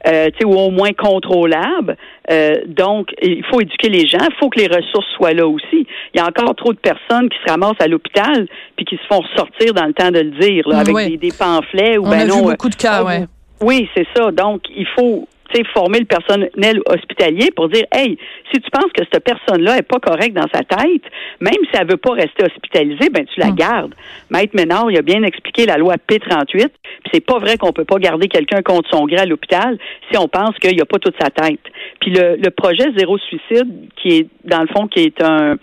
Euh, 0.07 0.29
ou 0.45 0.53
au 0.55 0.71
moins 0.71 0.91
contrôlable. 0.93 1.95
Euh, 2.29 2.55
donc, 2.67 3.09
il 3.21 3.43
faut 3.45 3.61
éduquer 3.61 3.89
les 3.89 4.07
gens. 4.07 4.19
Il 4.21 4.35
faut 4.39 4.49
que 4.49 4.59
les 4.59 4.67
ressources 4.67 5.07
soient 5.15 5.33
là 5.33 5.47
aussi. 5.47 5.85
Il 6.13 6.17
y 6.17 6.19
a 6.19 6.25
encore 6.25 6.55
trop 6.55 6.73
de 6.73 6.79
personnes 6.79 7.29
qui 7.29 7.37
se 7.45 7.51
ramassent 7.51 7.79
à 7.79 7.87
l'hôpital 7.87 8.47
puis 8.75 8.85
qui 8.85 8.95
se 8.97 9.05
font 9.07 9.19
ressortir 9.21 9.73
dans 9.73 9.85
le 9.85 9.93
temps 9.93 10.11
de 10.11 10.19
le 10.19 10.31
dire, 10.31 10.67
là, 10.67 10.77
Mm, 10.77 10.79
avec 10.95 11.09
des, 11.11 11.17
des 11.17 11.31
pamphlets 11.37 11.97
ou 11.97 12.05
On 12.05 12.09
ben 12.09 12.21
a 12.21 12.25
non. 12.25 12.37
vu 12.37 12.47
euh, 12.47 12.51
beaucoup 12.51 12.69
de 12.69 12.75
cas, 12.75 12.99
ah, 12.99 13.03
ouais. 13.03 13.25
Oui, 13.61 13.87
c'est 13.95 14.07
ça. 14.15 14.31
Donc, 14.31 14.63
il 14.75 14.87
faut 14.97 15.27
former 15.73 15.99
le 15.99 16.05
personnel 16.05 16.81
hospitalier 16.87 17.49
pour 17.55 17.69
dire, 17.69 17.85
hey, 17.93 18.17
si 18.51 18.59
tu 18.61 18.69
penses 18.71 18.91
que 18.95 19.03
cette 19.11 19.23
personne-là 19.23 19.77
est 19.77 19.81
pas 19.87 19.99
correcte 19.99 20.33
dans 20.35 20.47
sa 20.53 20.59
tête, 20.63 21.03
même 21.39 21.53
si 21.69 21.79
elle 21.79 21.87
veut 21.87 21.97
pas 21.97 22.11
rester 22.13 22.45
hospitalisée, 22.45 23.09
ben 23.09 23.25
tu 23.25 23.39
la 23.39 23.47
Mm. 23.51 23.55
gardes. 23.55 23.95
Maître 24.29 24.55
Ménard, 24.55 24.89
il 24.91 24.97
a 24.97 25.01
bien 25.01 25.23
expliqué 25.23 25.65
la 25.65 25.77
loi 25.77 25.95
P38, 26.09 26.67
puis 27.03 27.11
c'est 27.13 27.25
pas 27.25 27.39
vrai 27.39 27.57
qu'on 27.57 27.73
peut 27.73 27.85
pas 27.85 27.97
garder 27.97 28.27
quelqu'un 28.27 28.61
contre 28.61 28.89
son 28.89 29.05
gré 29.05 29.17
à 29.17 29.25
l'hôpital 29.25 29.77
si 30.11 30.17
on 30.17 30.27
pense 30.27 30.57
qu'il 30.59 30.79
a 30.81 30.85
pas 30.85 30.99
toute 30.99 31.15
sa 31.21 31.29
tête. 31.29 31.59
Puis 31.99 32.11
le, 32.11 32.35
le 32.37 32.49
projet 32.51 32.85
Zéro 32.97 33.17
Suicide, 33.17 33.67
qui 33.95 34.17
est, 34.17 34.27
dans 34.45 34.61
le 34.61 34.67
fond, 34.67 34.87
qui 34.87 35.01
est 35.01 35.21
un 35.23 35.57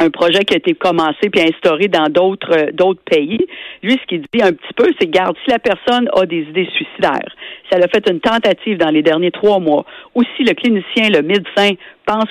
un 0.00 0.10
projet 0.10 0.44
qui 0.44 0.54
a 0.54 0.56
été 0.56 0.74
commencé 0.74 1.28
puis 1.30 1.42
instauré 1.42 1.88
dans 1.88 2.06
d'autres 2.06 2.56
euh, 2.56 2.72
d'autres 2.72 3.02
pays. 3.04 3.46
Lui, 3.82 3.92
ce 3.92 4.06
qu'il 4.06 4.22
dit 4.22 4.42
un 4.42 4.52
petit 4.52 4.74
peu, 4.74 4.90
c'est 4.98 5.08
garde 5.08 5.36
si 5.44 5.50
la 5.50 5.58
personne 5.58 6.08
a 6.14 6.26
des 6.26 6.40
idées 6.40 6.68
suicidaires, 6.74 7.30
si 7.68 7.76
elle 7.76 7.84
a 7.84 7.88
fait 7.88 8.08
une 8.10 8.20
tentative 8.20 8.78
dans 8.78 8.90
les 8.90 9.02
derniers 9.02 9.30
trois 9.30 9.60
mois, 9.60 9.84
ou 10.14 10.22
si 10.36 10.44
le 10.44 10.54
clinicien, 10.54 11.10
le 11.10 11.22
médecin 11.22 11.76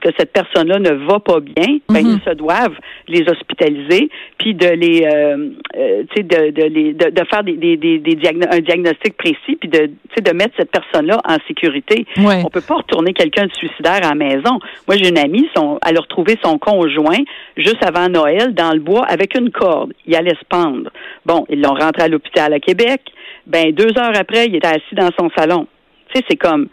que 0.02 0.10
cette 0.18 0.34
personne-là 0.34 0.80
ne 0.80 0.92
va 1.08 1.20
pas 1.20 1.40
bien, 1.40 1.78
ben 1.90 2.04
Mhm. 2.04 2.20
ils 2.20 2.30
se 2.30 2.36
doivent 2.36 2.78
les 3.08 3.22
hospitaliser 3.30 4.10
puis 4.38 4.54
de 4.54 4.68
les, 4.68 5.04
euh, 5.06 5.50
euh, 5.78 6.04
tu 6.14 6.18
sais, 6.18 6.24
de, 6.24 6.52
de 6.52 6.64
les 6.68 6.94
de, 6.94 7.10
de 7.10 7.24
faire 7.32 7.44
des, 7.44 7.54
des, 7.58 7.78
des, 7.78 8.00
des 8.00 8.16
diagno- 8.16 8.48
un 8.52 8.60
diagnostic 8.60 9.16
précis 9.18 9.56
puis 9.60 9.70
de, 9.70 9.90
de 10.22 10.32
mettre 10.34 10.54
cette 10.58 10.72
personne-là 10.72 11.20
en 11.28 11.38
sécurité. 11.48 12.06
Ouais. 12.18 12.42
On 12.46 12.50
peut 12.50 12.62
pas 12.62 12.76
retourner 12.76 13.14
quelqu'un 13.14 13.46
de 13.46 13.54
suicidaire 13.54 14.00
à 14.04 14.10
la 14.10 14.16
maison. 14.16 14.60
Moi, 14.88 14.98
j'ai 14.98 15.10
une 15.10 15.18
amie, 15.18 15.50
son, 15.56 15.80
elle 15.88 15.98
a 15.98 16.02
retrouvé 16.02 16.36
son 16.44 16.58
conjoint 16.58 17.20
juste 17.58 17.84
avant 17.86 18.10
Noël 18.10 18.54
dans 18.54 18.72
le 18.74 18.80
bois 18.80 19.06
avec 19.06 19.38
une 19.38 19.52
corde. 19.52 19.94
Il 20.06 20.16
allait 20.16 20.36
se 20.36 20.46
pendre. 20.50 20.90
Bon, 21.26 21.46
ils 21.50 21.62
l'ont 21.62 21.74
rentré 21.74 22.04
à 22.04 22.08
l'hôpital 22.08 22.54
à 22.54 22.60
Québec. 22.60 23.02
Ben, 23.48 23.72
deux 23.72 23.98
heures 23.98 24.16
après, 24.16 24.46
il 24.48 24.56
était 24.56 24.68
assis 24.68 24.96
dans 24.96 25.10
son 25.20 25.30
salon. 25.38 25.68
Tu 26.14 26.20
sais, 26.20 26.26
c'est 26.30 26.38
comme, 26.38 26.68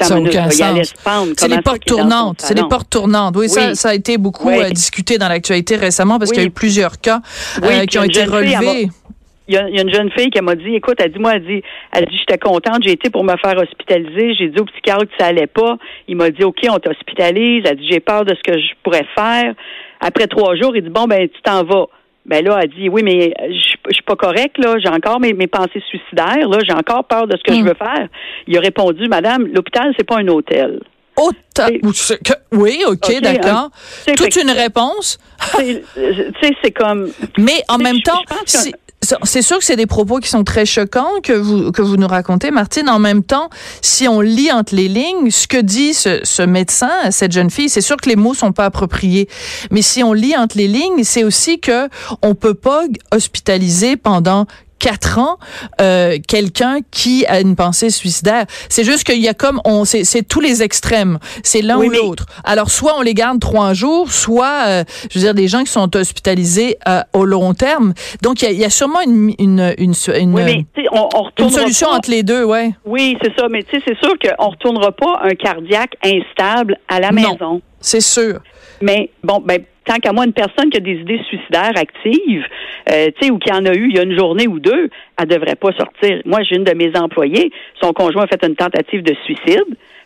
Ça 0.00 0.14
minute, 0.16 0.32
aucun 0.32 0.50
sens. 0.50 0.92
pendre. 1.04 1.32
C'est 1.36 1.48
les 1.48 1.60
portes 1.62 1.84
tournantes. 1.84 2.40
C'est 2.40 2.54
les 2.54 2.64
portes 2.68 2.90
tournantes. 2.90 3.36
Oui, 3.36 3.48
Ça, 3.48 3.68
Oui. 3.68 3.76
ça 3.76 3.88
a 3.90 3.94
été 3.94 4.18
beaucoup 4.18 4.48
Oui. 4.48 4.62
euh, 4.62 4.70
discuté 4.70 5.18
dans 5.18 5.28
l'actualité 5.28 5.76
récemment 5.76 6.18
parce 6.18 6.30
Oui. 6.30 6.34
qu'il 6.36 6.42
y 6.44 6.46
a 6.46 6.48
eu 6.48 6.52
plusieurs 6.52 7.00
cas 7.00 7.20
euh, 7.62 7.84
qui 7.86 7.98
ont 7.98 8.04
été 8.04 8.24
relevés. 8.24 8.88
Il 9.48 9.54
y, 9.54 9.56
a, 9.58 9.68
il 9.68 9.74
y 9.74 9.78
a 9.80 9.82
une 9.82 9.92
jeune 9.92 10.10
fille 10.16 10.30
qui 10.30 10.40
m'a 10.40 10.54
dit, 10.54 10.76
écoute, 10.76 10.94
elle 11.00 11.12
dit, 11.12 11.18
moi, 11.18 11.34
elle 11.34 11.44
dit, 11.44 11.62
elle 11.92 12.04
dit, 12.06 12.16
j'étais 12.16 12.38
contente, 12.38 12.78
j'ai 12.84 12.92
été 12.92 13.10
pour 13.10 13.24
me 13.24 13.36
faire 13.36 13.56
hospitaliser, 13.58 14.34
j'ai 14.38 14.48
dit 14.48 14.60
au 14.60 14.64
psychiatre 14.66 15.02
que 15.02 15.10
ça 15.18 15.26
allait 15.26 15.48
pas. 15.48 15.76
Il 16.06 16.16
m'a 16.16 16.30
dit, 16.30 16.44
OK, 16.44 16.58
on 16.70 16.78
t'hospitalise. 16.78 17.64
Elle 17.66 17.76
dit, 17.76 17.88
j'ai 17.90 17.98
peur 18.00 18.24
de 18.24 18.34
ce 18.36 18.40
que 18.52 18.56
je 18.58 18.68
pourrais 18.84 19.04
faire. 19.16 19.52
Après 20.00 20.28
trois 20.28 20.54
jours, 20.54 20.76
il 20.76 20.82
dit, 20.84 20.90
bon, 20.90 21.04
ben, 21.06 21.28
tu 21.28 21.42
t'en 21.42 21.64
vas. 21.64 21.86
Ben 22.24 22.44
là, 22.44 22.60
elle 22.62 22.70
dit, 22.70 22.88
oui, 22.88 23.02
mais 23.02 23.34
je 23.48 23.72
je 23.88 23.94
suis 23.94 24.02
pas 24.04 24.14
correct, 24.16 24.56
là. 24.58 24.76
J'ai 24.78 24.88
encore 24.88 25.18
mes, 25.18 25.32
mes 25.32 25.48
pensées 25.48 25.82
suicidaires, 25.88 26.48
là. 26.48 26.58
J'ai 26.66 26.72
encore 26.72 27.04
peur 27.04 27.26
de 27.26 27.36
ce 27.36 27.42
que 27.42 27.52
je 27.52 27.60
Hmm. 27.60 27.66
veux 27.68 27.74
faire. 27.74 28.06
Il 28.46 28.56
a 28.56 28.60
répondu, 28.60 29.08
madame, 29.08 29.46
l'hôpital, 29.48 29.92
c'est 29.98 30.06
pas 30.06 30.18
un 30.18 30.28
hôtel. 30.28 30.80
Que- 32.24 32.56
oui, 32.56 32.82
OK, 32.86 32.94
OK, 33.10 33.20
d'accord. 33.20 33.70
C'est- 33.74 34.14
Toute 34.14 34.36
une 34.36 34.50
réponse? 34.50 35.18
c'est- 35.56 35.82
Tu 35.94 36.00
sais, 36.40 36.54
c'est 36.62 36.70
comme, 36.70 37.10
Mais 37.38 37.62
en 37.68 37.76
même 37.78 38.00
temps, 38.00 38.20
je 38.30 38.34
pense 38.34 38.64
que- 38.70 38.70
c'est- 39.24 39.42
sûr 39.42 39.58
que 39.58 39.64
c'est 39.64 39.76
des 39.76 39.86
propos 39.86 40.18
qui 40.18 40.28
sont 40.28 40.44
très 40.44 40.64
choquants 40.64 41.10
que 41.22 41.32
vous 41.32 41.72
que 41.72 41.82
vous 41.82 41.96
nous 41.96 42.06
racontez, 42.06 42.50
Martine. 42.50 42.88
En 42.88 42.98
même 42.98 43.22
temps, 43.24 43.50
si 43.80 44.06
on 44.08 44.20
lit 44.20 44.52
entre 44.52 44.74
les 44.74 44.88
lignes, 44.88 45.30
ce 45.30 45.46
que 45.46 45.58
dit 45.58 45.94
ce, 45.94 46.20
ce 46.22 46.42
médecin, 46.42 47.10
cette 47.10 47.32
jeune 47.32 47.50
fille, 47.50 47.68
c'est 47.68 47.80
sûr 47.80 47.96
que 47.96 48.08
les 48.08 48.16
mots 48.16 48.34
sont 48.34 48.52
pas 48.52 48.66
appropriés. 48.66 49.28
Mais 49.70 49.82
si 49.82 50.02
on 50.02 50.12
lit 50.12 50.36
entre 50.36 50.56
les 50.56 50.68
lignes, 50.68 51.04
c'est 51.04 51.24
aussi 51.24 51.58
que 51.60 51.88
on 52.22 52.34
peut 52.34 52.54
pas 52.54 52.82
hospitaliser 53.12 53.96
pendant 53.96 54.46
quatre 54.82 55.18
ans 55.20 55.36
euh, 55.80 56.18
quelqu'un 56.26 56.78
qui 56.90 57.24
a 57.26 57.40
une 57.40 57.54
pensée 57.54 57.90
suicidaire. 57.90 58.46
C'est 58.68 58.82
juste 58.84 59.04
qu'il 59.04 59.20
y 59.22 59.28
a 59.28 59.34
comme 59.34 59.60
on 59.64 59.84
c'est 59.84 60.02
c'est 60.04 60.22
tous 60.22 60.40
les 60.40 60.62
extrêmes. 60.62 61.18
C'est 61.44 61.62
l'un 61.62 61.78
Oui, 61.78 61.86
ou 61.86 61.90
l'autre. 61.90 62.26
Alors 62.44 62.70
soit 62.70 62.94
on 62.98 63.02
les 63.02 63.14
garde 63.14 63.38
trois 63.40 63.72
jours, 63.74 64.10
soit 64.12 64.64
euh, 64.66 64.84
je 65.10 65.18
veux 65.18 65.24
dire 65.24 65.34
des 65.34 65.46
gens 65.48 65.60
qui 65.62 65.70
sont 65.70 65.94
hospitalisés 65.96 66.76
euh, 66.88 67.00
au 67.12 67.24
long 67.24 67.54
terme. 67.54 67.94
Donc 68.22 68.42
il 68.42 68.50
y 68.52 68.56
y 68.56 68.64
a 68.64 68.70
sûrement 68.70 69.00
une 69.00 69.32
une 69.38 69.74
une, 69.78 69.94
une, 70.16 70.34
oui, 70.34 70.42
mais, 70.44 70.64
tu 70.74 70.82
sais, 70.82 70.88
on, 70.92 71.08
on 71.14 71.20
une 71.20 71.26
retournera 71.26 71.60
solution 71.60 71.88
pas- 71.90 71.96
entre 71.98 72.10
les 72.10 72.22
deux, 72.24 72.42
ouais. 72.44 72.72
Oui, 72.84 73.16
c'est 73.22 73.32
ça. 73.38 73.46
Mais 73.48 73.62
tu 73.62 73.76
sais, 73.78 73.82
c'est 73.86 73.98
sûr 74.04 74.14
qu'on 74.18 74.50
retournera 74.50 74.90
pas 74.92 75.20
un 75.22 75.34
cardiaque 75.34 75.94
instable 76.04 76.76
à 76.88 76.98
la 77.00 77.10
Non. 77.12 77.32
maison. 77.32 77.62
C'est 77.80 78.00
sûr. 78.00 78.40
Mais 78.80 79.10
bon, 79.22 79.40
ben 79.44 79.62
tant 79.84 79.96
qu'à 79.96 80.12
moi, 80.12 80.24
une 80.24 80.32
personne 80.32 80.70
qui 80.70 80.76
a 80.76 80.80
des 80.80 80.92
idées 81.00 81.20
suicidaires 81.28 81.72
actives, 81.76 82.44
euh, 82.90 83.06
tu 83.18 83.26
sais, 83.26 83.30
ou 83.30 83.38
qui 83.38 83.52
en 83.52 83.64
a 83.66 83.72
eu 83.74 83.88
il 83.90 83.96
y 83.96 83.98
a 83.98 84.02
une 84.02 84.16
journée 84.18 84.46
ou 84.46 84.58
deux, 84.58 84.88
elle 85.18 85.26
devrait 85.28 85.56
pas 85.56 85.72
sortir. 85.72 86.20
Moi, 86.24 86.40
j'ai 86.42 86.56
une 86.56 86.64
de 86.64 86.74
mes 86.74 86.96
employées, 86.96 87.50
son 87.80 87.92
conjoint 87.92 88.24
a 88.24 88.26
fait 88.26 88.44
une 88.46 88.56
tentative 88.56 89.02
de 89.02 89.14
suicide. 89.24 89.64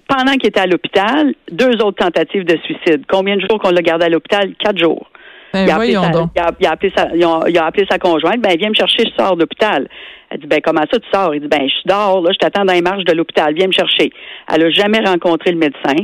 Pendant 0.08 0.32
qu'il 0.34 0.46
était 0.46 0.60
à 0.60 0.66
l'hôpital, 0.66 1.34
deux 1.50 1.82
autres 1.82 1.96
tentatives 2.04 2.44
de 2.44 2.56
suicide. 2.58 3.02
Combien 3.08 3.34
de 3.36 3.40
jours 3.40 3.58
qu'on 3.58 3.70
l'a 3.70 3.82
gardé 3.82 4.04
à 4.06 4.08
l'hôpital? 4.08 4.52
Quatre 4.56 4.78
jours. 4.78 5.10
Il, 5.52 5.58
a 5.58 5.62
appelé 5.62 5.74
voyons 5.94 6.02
sa, 6.02 6.10
donc. 6.10 6.30
il, 6.36 6.40
a, 6.42 6.50
il 6.60 6.66
a 6.66 6.70
appelé 6.70 6.92
sa, 6.94 7.08
il 7.14 7.24
a- 7.24 7.40
il 7.48 7.58
a 7.58 7.64
appelé 7.66 7.86
sa 7.90 7.98
conjointe. 7.98 8.40
Ben, 8.40 8.56
viens 8.56 8.68
me 8.68 8.74
chercher, 8.74 9.04
je 9.04 9.10
sors 9.20 9.34
de 9.34 9.40
l'hôpital. 9.40 9.88
Elle 10.30 10.38
dit, 10.38 10.46
ben, 10.46 10.60
comment 10.62 10.82
ça, 10.92 10.98
tu 11.00 11.08
sors? 11.12 11.34
Il 11.34 11.40
dit, 11.40 11.48
ben, 11.48 11.66
je 11.68 11.88
dors, 11.88 12.20
là, 12.20 12.30
je 12.32 12.38
t'attends 12.38 12.64
dans 12.64 12.72
les 12.74 12.82
marches 12.82 13.04
de 13.04 13.12
l'hôpital. 13.14 13.54
Viens 13.54 13.66
me 13.68 13.72
chercher. 13.72 14.12
Elle 14.52 14.64
a 14.66 14.70
jamais 14.70 15.00
rencontré 15.00 15.50
le 15.50 15.58
médecin. 15.58 15.96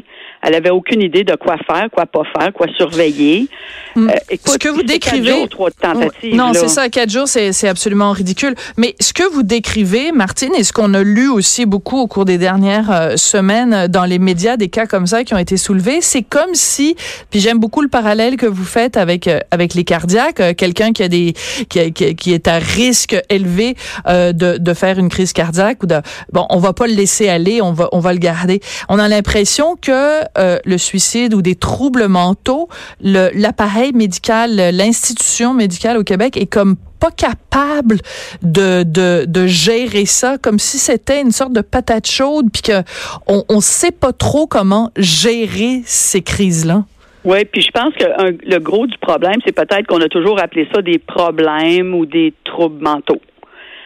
Elle 0.42 0.54
avait 0.54 0.70
aucune 0.70 1.00
idée 1.02 1.24
de 1.24 1.34
quoi 1.36 1.56
faire, 1.66 1.88
quoi 1.92 2.06
pas 2.06 2.22
faire, 2.36 2.52
quoi 2.52 2.66
surveiller. 2.76 3.48
Hmm. 3.94 4.08
Euh, 4.08 4.12
écoute, 4.30 4.52
Ce 4.54 4.58
que 4.58 4.68
vous 4.68 4.82
décrivez- 4.82 5.30
jours, 5.32 5.48
trois 5.48 5.70
tentatives. 5.70 6.34
non, 6.34 6.52
c'est 6.54 6.68
ça. 6.68 6.88
Quatre 6.88 7.10
jours, 7.10 7.28
c'est 7.28 7.52
c'est 7.52 7.68
absolument 7.68 8.10
ridicule. 8.12 8.54
Mais 8.76 8.94
ce 9.00 9.12
que 9.12 9.22
vous 9.32 9.42
décrivez, 9.42 10.12
Martine, 10.12 10.52
et 10.58 10.64
ce 10.64 10.72
qu'on 10.72 10.94
a 10.94 11.02
lu 11.02 11.28
aussi 11.28 11.66
beaucoup 11.66 11.98
au 11.98 12.06
cours 12.06 12.24
des 12.24 12.38
dernières 12.38 12.90
euh, 12.90 13.16
semaines 13.16 13.72
euh, 13.74 13.88
dans 13.88 14.04
les 14.04 14.18
médias, 14.18 14.56
des 14.56 14.68
cas 14.68 14.86
comme 14.86 15.06
ça 15.06 15.24
qui 15.24 15.34
ont 15.34 15.38
été 15.38 15.56
soulevés, 15.56 16.00
c'est 16.00 16.22
comme 16.22 16.54
si, 16.54 16.96
puis 17.30 17.38
j'aime 17.40 17.58
beaucoup 17.58 17.82
le 17.82 17.88
parallèle 17.88 18.36
que 18.36 18.46
vous 18.46 18.64
faites 18.64 18.96
avec 18.96 19.28
avec 19.50 19.74
les 19.74 19.84
cardiaques, 19.84 20.56
quelqu'un 20.56 20.92
qui 20.92 21.02
a 21.02 21.08
des 21.08 21.34
qui, 21.68 21.78
a- 21.80 21.90
qui, 21.90 22.16
qui 22.16 22.32
est 22.32 22.48
à 22.48 22.58
risque 22.58 23.16
élevé 23.28 23.76
euh, 24.08 24.32
de, 24.32 24.56
de 24.58 24.74
faire 24.74 24.98
une 24.98 25.08
crise 25.08 25.32
cardiaque 25.32 25.82
ou 25.82 25.86
de 25.86 25.96
bon, 26.32 26.46
on 26.50 26.58
va 26.58 26.72
pas 26.72 26.86
le 26.86 26.94
laisser 26.94 27.28
aller, 27.28 27.60
on 27.62 27.72
va 27.72 27.88
on 27.92 28.00
va 28.00 28.12
le 28.12 28.18
garder. 28.18 28.60
On 28.88 28.98
a 28.98 29.06
l'impression 29.08 29.76
que 29.80 30.22
euh, 30.38 30.58
le 30.64 30.78
suicide 30.78 31.34
ou 31.34 31.42
des 31.42 31.54
troubles 31.54 32.08
mentaux, 32.08 32.68
l'appareil 33.00 33.92
médical, 33.92 34.54
l'institution 34.56 35.54
médicale 35.54 35.96
au 35.96 36.04
Québec 36.04 36.36
est 36.36 36.46
comme 36.46 36.76
pas 37.00 37.10
capable 37.10 37.98
de, 38.42 38.84
de, 38.84 39.24
de 39.26 39.46
gérer 39.46 40.06
ça 40.06 40.38
comme 40.38 40.58
si 40.60 40.78
c'était 40.78 41.20
une 41.20 41.32
sorte 41.32 41.52
de 41.52 41.60
patate 41.60 42.06
chaude 42.06 42.46
puis 42.52 42.62
que 42.62 42.82
on, 43.26 43.42
on 43.48 43.60
sait 43.60 43.90
pas 43.90 44.12
trop 44.12 44.46
comment 44.46 44.90
gérer 44.96 45.82
ces 45.84 46.22
crises-là. 46.22 46.84
Oui, 47.24 47.44
puis 47.44 47.60
je 47.62 47.70
pense 47.72 47.92
que 47.94 48.04
un- 48.04 48.36
le 48.44 48.58
gros 48.58 48.86
du 48.86 48.96
problème, 48.98 49.34
c'est 49.44 49.52
peut-être 49.54 49.86
qu'on 49.86 50.00
a 50.00 50.08
toujours 50.08 50.40
appelé 50.40 50.68
ça 50.72 50.80
des 50.82 50.98
problèmes 50.98 51.94
ou 51.94 52.06
des 52.06 52.34
troubles 52.44 52.82
mentaux. 52.82 53.20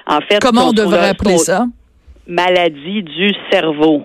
En 0.07 0.21
fait, 0.21 0.39
Comment 0.41 0.65
on 0.65 0.67
sont- 0.69 0.73
devrait 0.75 1.09
appeler 1.09 1.39
ça? 1.39 1.67
maladie 2.27 3.03
du 3.03 3.33
cerveau. 3.51 4.03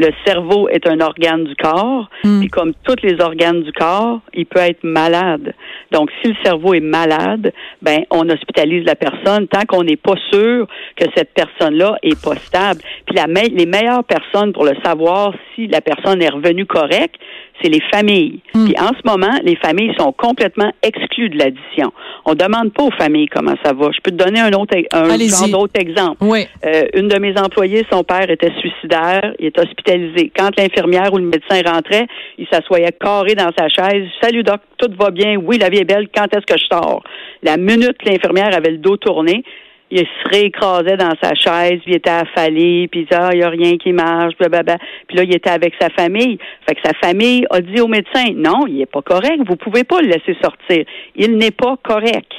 Le 0.00 0.10
cerveau 0.24 0.68
est 0.68 0.86
un 0.86 1.00
organe 1.00 1.42
du 1.44 1.56
corps, 1.56 2.08
Hmm. 2.22 2.38
puis 2.38 2.48
comme 2.48 2.72
tous 2.84 2.96
les 3.02 3.20
organes 3.20 3.62
du 3.62 3.72
corps, 3.72 4.20
il 4.32 4.46
peut 4.46 4.60
être 4.60 4.84
malade. 4.84 5.54
Donc, 5.90 6.08
si 6.22 6.28
le 6.30 6.36
cerveau 6.44 6.72
est 6.74 6.80
malade, 6.80 7.52
ben 7.82 8.04
on 8.10 8.28
hospitalise 8.28 8.84
la 8.84 8.94
personne 8.94 9.48
tant 9.48 9.62
qu'on 9.66 9.82
n'est 9.82 9.96
pas 9.96 10.14
sûr 10.32 10.68
que 10.96 11.04
cette 11.16 11.34
personne-là 11.34 11.96
est 12.04 12.20
pas 12.22 12.36
stable. 12.36 12.80
Puis 13.06 13.16
la 13.16 13.26
me- 13.26 13.48
les 13.56 13.66
meilleures 13.66 14.04
personnes 14.04 14.52
pour 14.52 14.64
le 14.64 14.74
savoir 14.84 15.34
si 15.54 15.66
la 15.66 15.80
personne 15.80 16.22
est 16.22 16.28
revenue 16.28 16.66
correcte, 16.66 17.16
c'est 17.62 17.68
les 17.68 17.82
familles. 17.92 18.40
Hmm. 18.54 18.64
Puis 18.66 18.74
en 18.78 18.88
ce 18.88 19.00
moment, 19.04 19.38
les 19.42 19.56
familles 19.56 19.92
sont 19.98 20.12
complètement 20.12 20.70
exclues 20.82 21.28
de 21.28 21.38
l'addition. 21.38 21.92
On 22.24 22.34
demande 22.34 22.72
pas 22.72 22.84
aux 22.84 22.90
familles 22.92 23.28
comment 23.28 23.54
ça 23.64 23.72
va. 23.72 23.90
Je 23.92 24.00
peux 24.00 24.10
te 24.10 24.16
donner 24.22 24.40
un 24.40 24.52
autre 24.52 24.76
un 24.92 25.10
Allez-y. 25.10 25.28
genre 25.30 25.60
d'autre 25.60 25.80
exemple. 25.80 26.16
Oui. 26.20 26.46
Euh, 26.64 26.84
une 26.94 27.08
de 27.08 27.18
mes 27.18 27.38
employées, 27.38 27.84
son 27.90 28.04
père 28.04 28.30
était 28.30 28.52
suicidaire, 28.58 29.32
il 29.38 29.46
est 29.46 29.58
hospitalisé. 29.58 30.30
Quand 30.36 30.50
l'infirmière 30.58 31.12
ou 31.12 31.18
le 31.18 31.24
médecin 31.24 31.60
rentrait, 31.66 32.06
il 32.38 32.46
s'assoyait 32.50 32.92
carré 33.00 33.34
dans 33.34 33.50
sa 33.56 33.68
chaise. 33.68 34.06
Salut 34.20 34.42
doc, 34.42 34.60
tout 34.76 34.90
va 34.98 35.10
bien. 35.10 35.36
Oui, 35.36 35.58
la 35.58 35.68
vie 35.68 35.78
est 35.78 35.84
belle. 35.84 36.08
Quand 36.14 36.26
est-ce 36.34 36.46
que 36.46 36.58
je 36.58 36.66
sors? 36.70 37.02
La 37.42 37.56
minute 37.56 37.96
que 37.98 38.08
l'infirmière 38.08 38.54
avait 38.54 38.70
le 38.70 38.78
dos 38.78 38.96
tourné, 38.96 39.42
il 39.90 40.00
se 40.00 40.28
réécrasait 40.30 40.96
dans 40.96 41.14
sa 41.22 41.34
chaise, 41.34 41.80
puis 41.82 41.92
il 41.92 41.96
était 41.96 42.10
affalé, 42.10 42.88
puis 42.90 43.00
il 43.00 43.04
disait, 43.06 43.20
ah, 43.20 43.30
il 43.32 43.38
n'y 43.38 43.44
a 43.44 43.48
rien 43.48 43.76
qui 43.78 43.92
marche, 43.92 44.34
blablabla. 44.38 44.76
Puis 45.06 45.16
là, 45.16 45.22
il 45.24 45.34
était 45.34 45.50
avec 45.50 45.74
sa 45.80 45.88
famille. 45.90 46.38
Fait 46.68 46.74
que 46.74 46.80
sa 46.84 46.92
famille 47.02 47.46
a 47.50 47.60
dit 47.60 47.80
au 47.80 47.86
médecin, 47.88 48.24
non, 48.34 48.66
il 48.66 48.80
est 48.82 48.86
pas 48.86 49.02
correct, 49.02 49.40
vous 49.46 49.56
pouvez 49.56 49.84
pas 49.84 50.00
le 50.00 50.08
laisser 50.08 50.36
sortir. 50.42 50.84
Il 51.16 51.36
n'est 51.38 51.50
pas 51.50 51.76
correct. 51.82 52.30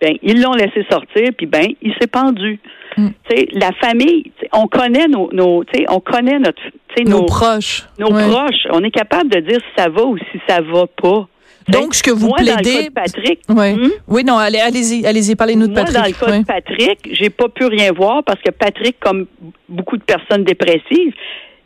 Ben, 0.00 0.14
ils 0.22 0.42
l'ont 0.42 0.52
laissé 0.52 0.84
sortir, 0.90 1.30
puis 1.38 1.46
ben, 1.46 1.68
il 1.80 1.94
s'est 1.98 2.06
pendu. 2.06 2.60
Mm. 2.98 3.08
Tu 3.30 3.36
sais, 3.36 3.48
la 3.52 3.70
famille, 3.80 4.30
on 4.52 4.66
connaît 4.66 5.06
nos, 5.08 5.30
nos 5.32 5.64
on 5.88 6.00
connaît 6.00 6.38
notre, 6.38 6.60
Nos, 7.06 7.20
nos, 7.20 7.24
proches. 7.24 7.84
nos 7.98 8.12
Ouais. 8.12 8.28
proches. 8.28 8.66
On 8.72 8.82
est 8.84 8.90
capable 8.90 9.30
de 9.30 9.40
dire 9.40 9.58
si 9.58 9.82
ça 9.82 9.88
va 9.88 10.02
ou 10.04 10.18
si 10.18 10.38
ça 10.46 10.60
va 10.60 10.86
pas. 11.00 11.26
Donc, 11.68 11.94
ce 11.94 12.02
que 12.02 12.10
vous 12.10 12.28
moi, 12.28 12.38
dans 12.38 12.44
le 12.44 12.50
cas 12.50 12.56
plaidez. 12.62 12.84
de 12.88 12.92
Patrick, 12.92 13.40
Ouais. 13.48 13.74
Hmm? 13.74 13.90
Oui, 14.08 14.24
non, 14.24 14.36
allez, 14.38 14.58
allez-y, 14.60 15.04
allez-y, 15.06 15.34
parlez-nous 15.34 15.66
de 15.68 15.72
moi, 15.72 15.84
Patrick. 15.84 15.96
dans 16.00 16.06
le 16.06 16.12
cas 16.12 16.30
Ouais. 16.30 16.40
de 16.40 16.46
Patrick, 16.46 17.08
j'ai 17.12 17.30
pas 17.30 17.48
pu 17.48 17.64
rien 17.66 17.92
voir 17.92 18.22
parce 18.24 18.40
que 18.40 18.50
Patrick, 18.50 18.96
comme 19.00 19.26
beaucoup 19.68 19.96
de 19.96 20.04
personnes 20.04 20.44
dépressives, 20.44 21.12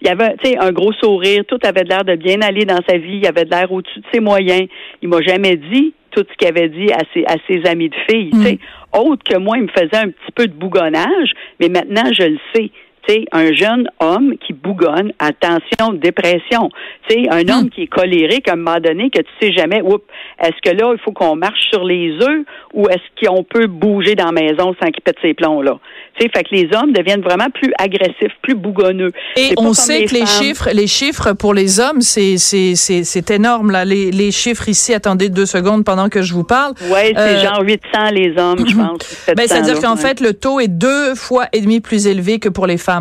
il 0.03 0.09
avait, 0.09 0.35
tu 0.43 0.51
sais, 0.53 0.59
un 0.59 0.73
gros 0.73 0.93
sourire, 0.95 1.43
tout 1.47 1.59
avait 1.63 1.85
l'air 1.85 2.05
de 2.05 2.15
bien 2.17 2.41
aller 2.41 2.65
dans 2.65 2.81
sa 2.89 2.97
vie, 2.97 3.19
il 3.19 3.27
avait 3.27 3.45
de 3.45 3.51
l'air 3.51 3.71
au-dessus 3.71 4.01
de 4.01 4.05
ses 4.15 4.21
moyens. 4.21 4.67
Il 5.03 5.09
m'a 5.11 5.21
jamais 5.21 5.57
dit 5.57 5.93
tout 6.11 6.25
ce 6.29 6.37
qu'il 6.39 6.49
avait 6.49 6.71
dit 6.71 6.91
à 6.91 7.01
ses, 7.13 7.25
à 7.27 7.37
ses 7.47 7.69
amis 7.69 7.91
de 7.91 7.95
filles, 8.09 8.31
tu 8.33 8.43
sais. 8.43 8.59
Autre 8.99 9.23
que 9.29 9.37
moi, 9.37 9.59
il 9.59 9.65
me 9.65 9.69
faisait 9.69 10.03
un 10.03 10.09
petit 10.09 10.33
peu 10.35 10.47
de 10.47 10.53
bougonnage, 10.55 11.33
mais 11.61 11.69
maintenant, 11.69 12.11
je 12.19 12.23
le 12.25 12.39
sais. 12.55 12.71
Sais, 13.09 13.25
un 13.33 13.53
jeune 13.53 13.89
homme 13.99 14.35
qui 14.47 14.53
bougonne, 14.53 15.13
attention, 15.19 15.95
dépression. 15.95 16.69
Tu 17.09 17.15
sais, 17.25 17.29
un 17.31 17.49
homme 17.49 17.71
qui 17.71 17.83
est 17.83 17.87
colérique 17.87 18.47
à 18.49 18.53
un 18.53 18.57
moment 18.57 18.79
donné, 18.79 19.11
que 19.11 19.21
tu 19.21 19.29
sais 19.41 19.53
jamais, 19.53 19.81
oups, 19.83 20.05
est-ce 20.41 20.61
que 20.71 20.77
là, 20.77 20.93
il 20.93 21.01
faut 21.03 21.13
qu'on 21.13 21.35
marche 21.35 21.61
sur 21.71 21.85
les 21.85 22.13
œufs 22.21 22.45
ou 22.75 22.89
est-ce 22.89 23.27
qu'on 23.27 23.43
peut 23.43 23.67
bouger 23.67 24.15
dans 24.15 24.27
la 24.27 24.33
maison 24.33 24.75
sans 24.81 24.91
qu'il 24.91 25.03
pète 25.03 25.17
ses 25.23 25.35
plombs, 25.35 25.63
là? 25.63 25.79
Tu 26.19 26.27
sais, 26.27 26.31
fait 26.35 26.45
que 26.45 26.55
les 26.55 26.69
hommes 26.77 26.93
deviennent 26.93 27.23
vraiment 27.23 27.49
plus 27.53 27.73
agressifs, 27.79 28.35
plus 28.43 28.55
bougonneux. 28.55 29.13
Et 29.37 29.55
on 29.57 29.73
sait 29.73 30.05
que 30.05 30.13
les 30.15 30.27
femmes. 30.27 30.43
chiffres, 30.45 30.69
les 30.73 30.87
chiffres 30.87 31.33
pour 31.33 31.55
les 31.55 31.81
hommes, 31.81 32.01
c'est 32.03 32.37
c'est 32.37 32.75
c'est 32.75 33.05
c'est 33.05 33.31
énorme 33.31 33.71
là. 33.71 33.85
Les, 33.85 34.11
les 34.11 34.31
chiffres 34.31 34.69
ici, 34.69 34.93
attendez 34.93 35.31
deux 35.31 35.47
secondes 35.47 35.85
pendant 35.85 36.09
que 36.09 36.23
je 36.23 36.35
vous 36.35 36.45
parle. 36.45 36.75
Ouais, 36.93 37.13
c'est 37.17 37.19
Euh, 37.19 37.41
genre 37.43 37.63
800 37.63 37.79
les 38.13 38.35
hommes, 38.37 38.65
je 38.69 38.77
pense. 38.77 39.27
Ben, 39.37 39.47
700, 39.47 39.55
c'est-à-dire 39.55 39.81
qu'en 39.81 39.95
ouais. 39.97 40.01
fait, 40.03 40.21
le 40.21 40.35
taux 40.35 40.61
est 40.61 40.69
deux 40.69 41.15
fois 41.15 41.47
et 41.53 41.61
demi 41.61 41.81
plus 41.81 42.07
élevé 42.07 42.39
que 42.39 42.49
pour 42.49 42.67
les 42.67 42.77
femmes. 42.77 43.00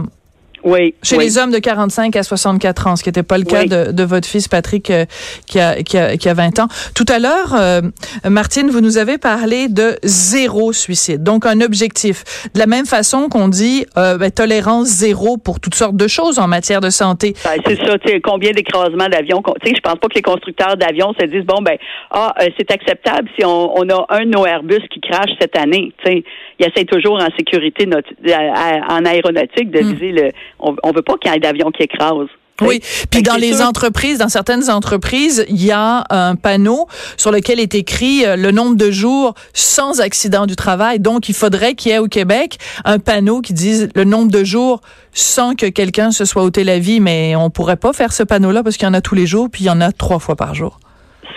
Oui, 0.63 0.93
Chez 1.03 1.17
oui. 1.17 1.23
les 1.25 1.37
hommes 1.37 1.51
de 1.51 1.59
45 1.59 2.15
à 2.15 2.23
64 2.23 2.87
ans, 2.87 2.95
ce 2.95 3.03
qui 3.03 3.09
n'était 3.09 3.23
pas 3.23 3.37
le 3.37 3.43
cas 3.45 3.61
Oui. 3.61 3.67
de, 3.69 3.91
de 3.91 4.03
votre 4.03 4.27
fils 4.27 4.47
Patrick 4.47 4.89
euh, 4.91 5.05
qui, 5.47 5.59
a, 5.59 5.81
qui, 5.83 5.97
a, 5.97 6.17
qui 6.17 6.27
a 6.29 6.33
20 6.33 6.59
ans. 6.59 6.67
Tout 6.95 7.05
à 7.07 7.19
l'heure, 7.19 7.53
euh, 7.57 7.81
Martine, 8.29 8.69
vous 8.69 8.81
nous 8.81 8.97
avez 8.97 9.17
parlé 9.17 9.67
de 9.69 9.97
zéro 10.03 10.73
suicide, 10.73 11.23
donc 11.23 11.45
un 11.45 11.61
objectif. 11.61 12.23
De 12.53 12.59
la 12.59 12.65
même 12.67 12.85
façon 12.85 13.29
qu'on 13.29 13.47
dit 13.47 13.85
euh, 13.97 14.17
ben, 14.17 14.31
tolérance 14.31 14.87
zéro 14.87 15.37
pour 15.37 15.59
toutes 15.59 15.75
sortes 15.75 15.95
de 15.95 16.07
choses 16.07 16.39
en 16.39 16.47
matière 16.47 16.81
de 16.81 16.89
santé. 16.89 17.33
Ben, 17.43 17.61
c'est 17.65 17.77
ça, 17.85 17.97
tu 17.99 18.09
sais, 18.09 18.21
combien 18.21 18.51
d'écrasements 18.51 19.07
d'avions. 19.09 19.41
qu'on- 19.41 19.53
Tu 19.63 19.69
sais, 19.69 19.75
je 19.75 19.81
pense 19.81 19.99
pas 19.99 20.07
que 20.07 20.15
les 20.15 20.21
constructeurs 20.21 20.77
d'avions 20.77 21.13
se 21.19 21.25
disent 21.25 21.45
bon 21.45 21.61
ben 21.61 21.77
ah 22.11 22.33
euh, 22.41 22.47
c'est 22.57 22.71
acceptable 22.71 23.27
si 23.37 23.45
on, 23.45 23.77
on 23.77 23.87
a 23.89 24.05
un 24.09 24.25
de 24.25 24.29
nos 24.31 24.45
Airbus 24.45 24.81
qui 24.91 24.99
crache 25.01 25.29
cette 25.39 25.57
année. 25.57 25.93
Tu 26.03 26.11
sais, 26.11 26.23
ils 26.59 26.65
essaient 26.67 26.85
toujours 26.85 27.15
en 27.21 27.27
sécurité 27.37 27.85
notre- 27.85 28.09
à- 28.31 28.93
à- 28.93 28.97
en 28.99 29.05
aéronautique 29.05 29.71
de 29.71 29.79
viser 29.79 30.11
le. 30.11 30.31
On, 30.59 30.75
on 30.83 30.91
veut 30.91 31.01
pas 31.01 31.15
qu'il 31.21 31.31
y 31.31 31.35
ait 31.35 31.39
d'avions 31.39 31.71
qui 31.71 31.83
écrasent. 31.83 32.27
Oui, 32.61 32.81
puis 33.09 33.23
dans 33.23 33.37
les 33.37 33.53
sûr- 33.53 33.67
entreprises, 33.67 34.17
dans 34.17 34.27
certaines 34.27 34.69
entreprises, 34.69 35.45
il 35.47 35.63
y 35.65 35.71
a 35.71 36.03
un 36.09 36.35
panneau 36.35 36.87
sur 37.15 37.31
lequel 37.31 37.57
est 37.57 37.73
écrit 37.73 38.25
euh, 38.25 38.35
le 38.35 38.51
nombre 38.51 38.75
de 38.75 38.91
jours 38.91 39.33
sans 39.53 40.01
accident 40.01 40.45
du 40.45 40.57
travail. 40.57 40.99
Donc, 40.99 41.29
il 41.29 41.35
faudrait 41.35 41.73
qu'il 41.73 41.91
y 41.91 41.95
ait 41.95 41.99
au 41.99 42.07
Québec 42.09 42.57
un 42.83 42.99
panneau 42.99 43.39
qui 43.39 43.53
dise 43.53 43.87
le 43.95 44.03
nombre 44.03 44.29
de 44.29 44.43
jours 44.43 44.81
sans 45.13 45.55
que 45.55 45.67
quelqu'un 45.67 46.11
se 46.11 46.25
soit 46.25 46.43
ôté 46.43 46.65
la 46.65 46.79
vie, 46.79 46.99
mais 46.99 47.33
on 47.37 47.49
pourrait 47.49 47.77
pas 47.77 47.93
faire 47.93 48.11
ce 48.11 48.23
panneau-là 48.23 48.61
parce 48.61 48.75
qu'il 48.75 48.85
y 48.85 48.89
en 48.89 48.93
a 48.93 48.99
tous 48.99 49.15
les 49.15 49.25
jours, 49.25 49.47
puis 49.49 49.63
il 49.63 49.67
y 49.67 49.69
en 49.69 49.79
a 49.79 49.93
trois 49.93 50.19
fois 50.19 50.35
par 50.35 50.53
jour. 50.53 50.81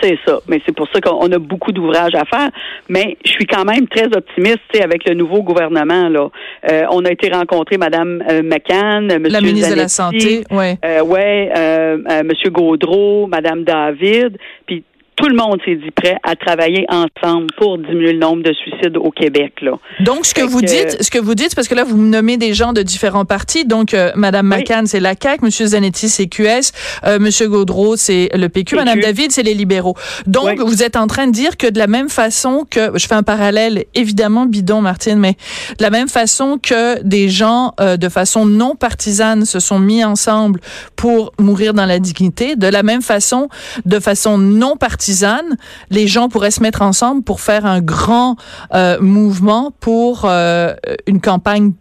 C'est 0.01 0.17
ça. 0.25 0.39
Mais 0.47 0.61
c'est 0.65 0.75
pour 0.75 0.87
ça 0.93 0.99
qu'on 1.01 1.31
a 1.31 1.39
beaucoup 1.39 1.71
d'ouvrages 1.71 2.15
à 2.15 2.25
faire. 2.25 2.49
Mais 2.89 3.17
je 3.25 3.31
suis 3.31 3.45
quand 3.45 3.65
même 3.65 3.87
très 3.87 4.05
optimiste 4.05 4.59
tu 4.69 4.77
sais, 4.77 4.83
avec 4.83 5.07
le 5.07 5.15
nouveau 5.15 5.43
gouvernement. 5.43 6.09
Là. 6.09 6.29
Euh, 6.69 6.83
on 6.91 7.05
a 7.05 7.11
été 7.11 7.29
rencontrer 7.29 7.77
Mme 7.77 8.23
euh, 8.29 8.41
McCann, 8.43 9.09
M. 9.11 9.27
La 9.29 9.41
ministre 9.41 9.71
de 9.71 9.75
la 9.75 9.87
Santé, 9.87 10.43
ouais. 10.51 10.77
Euh, 10.85 11.01
ouais, 11.01 11.51
euh, 11.55 11.97
euh, 12.09 12.23
Monsieur 12.23 12.49
Gaudreau, 12.49 13.27
Madame 13.27 13.63
David, 13.63 14.37
puis 14.65 14.83
tout 15.23 15.29
le 15.29 15.35
monde 15.37 15.57
s'est 15.63 15.75
dit 15.75 15.91
prêt 15.91 16.17
à 16.23 16.35
travailler 16.35 16.85
ensemble 16.89 17.47
pour 17.57 17.77
diminuer 17.77 18.11
le 18.11 18.19
nombre 18.19 18.43
de 18.43 18.51
suicides 18.51 18.97
au 18.97 19.09
Québec. 19.09 19.53
Là. 19.61 19.71
Donc, 20.01 20.25
ce 20.25 20.33
que 20.33 20.41
vous 20.41 20.61
dites, 20.61 21.01
ce 21.01 21.09
que 21.09 21.17
vous 21.17 21.33
dites, 21.33 21.55
parce 21.55 21.69
que 21.69 21.75
là, 21.75 21.85
vous 21.85 21.95
me 21.95 22.09
nommez 22.09 22.35
des 22.35 22.53
gens 22.53 22.73
de 22.73 22.81
différents 22.81 23.23
partis. 23.23 23.63
Donc, 23.63 23.93
euh, 23.93 24.11
Madame 24.15 24.49
Oui. 24.51 24.57
McCann, 24.57 24.85
c'est 24.85 24.99
la 24.99 25.13
CAQ, 25.17 25.45
Monsieur 25.45 25.67
Zanetti, 25.67 26.09
c'est 26.09 26.27
QS, 26.27 26.73
euh, 27.05 27.19
Monsieur 27.19 27.47
Gaudreau, 27.47 27.95
c'est 27.95 28.31
le 28.33 28.49
PQ, 28.49 28.75
PQ. 28.75 28.75
Madame 28.75 28.99
David, 28.99 29.31
c'est 29.31 29.43
les 29.43 29.53
libéraux. 29.53 29.95
Donc, 30.27 30.57
Oui. 30.59 30.65
vous 30.67 30.83
êtes 30.83 30.97
en 30.97 31.07
train 31.07 31.27
de 31.27 31.31
dire 31.31 31.55
que 31.55 31.67
de 31.67 31.79
la 31.79 31.87
même 31.87 32.09
façon 32.09 32.65
que, 32.69 32.91
je 32.95 33.07
fais 33.07 33.15
un 33.15 33.23
parallèle 33.23 33.85
évidemment 33.95 34.45
bidon, 34.45 34.81
Martine, 34.81 35.19
mais 35.19 35.37
de 35.79 35.83
la 35.83 35.89
même 35.89 36.09
façon 36.09 36.59
que 36.61 37.01
des 37.01 37.29
gens 37.29 37.75
euh, 37.79 37.95
de 37.95 38.09
façon 38.09 38.45
non 38.45 38.75
partisane 38.75 39.45
se 39.45 39.61
sont 39.61 39.79
mis 39.79 40.03
ensemble 40.03 40.59
pour 40.97 41.31
mourir 41.39 41.73
dans 41.73 41.85
la 41.85 41.99
dignité, 41.99 42.57
de 42.57 42.67
la 42.67 42.83
même 42.83 43.01
façon, 43.01 43.47
de 43.85 44.01
façon 44.01 44.37
non 44.37 44.75
partisane, 44.75 45.12
partisane, 45.13 45.57
les 45.91 46.07
gens 46.07 46.29
pourraient 46.29 46.51
se 46.51 46.61
mettre 46.61 46.81
ensemble 46.81 47.23
pour 47.23 47.41
faire 47.41 47.65
un 47.65 47.81
grand 47.81 48.35
euh, 48.73 48.97
mouvement 48.99 49.71
pour 49.79 50.25
euh, 50.25 50.73
une 51.07 51.21
campagne 51.21 51.73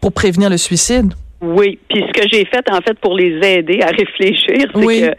pour 0.00 0.12
prévenir 0.12 0.50
le 0.50 0.56
suicide. 0.56 1.12
Oui, 1.40 1.78
puis 1.88 2.04
ce 2.06 2.20
que 2.20 2.28
j'ai 2.30 2.44
fait 2.44 2.64
en 2.70 2.80
fait 2.80 2.98
pour 3.00 3.14
les 3.14 3.38
aider 3.46 3.80
à 3.82 3.86
réfléchir, 3.98 4.70
c'est 4.74 4.80
que 4.80 5.16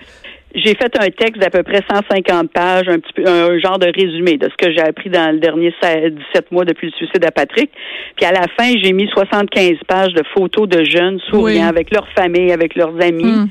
j'ai 0.55 0.73
fait 0.75 0.91
un 0.99 1.09
texte 1.09 1.39
d'à 1.39 1.49
peu 1.49 1.61
près 1.61 1.81
150 1.89 2.51
pages, 2.51 2.87
un 2.87 2.99
petit 2.99 3.13
peu 3.13 3.27
un 3.27 3.59
genre 3.59 3.77
de 3.77 3.91
résumé 3.93 4.37
de 4.37 4.49
ce 4.49 4.65
que 4.65 4.71
j'ai 4.73 4.81
appris 4.81 5.09
dans 5.09 5.31
le 5.31 5.39
dernier 5.39 5.71
17 5.81 6.51
mois 6.51 6.65
depuis 6.65 6.87
le 6.87 6.93
suicide 6.93 7.23
à 7.25 7.31
Patrick. 7.31 7.69
Puis 8.15 8.25
à 8.25 8.31
la 8.31 8.45
fin, 8.57 8.73
j'ai 8.81 8.93
mis 8.93 9.07
75 9.09 9.73
pages 9.87 10.13
de 10.13 10.23
photos 10.35 10.67
de 10.67 10.83
jeunes 10.83 11.19
souriants 11.29 11.67
avec 11.67 11.91
leur 11.91 12.07
famille, 12.17 12.51
avec 12.51 12.75
leurs 12.75 12.95
amis. 13.01 13.23
Hmm. 13.23 13.47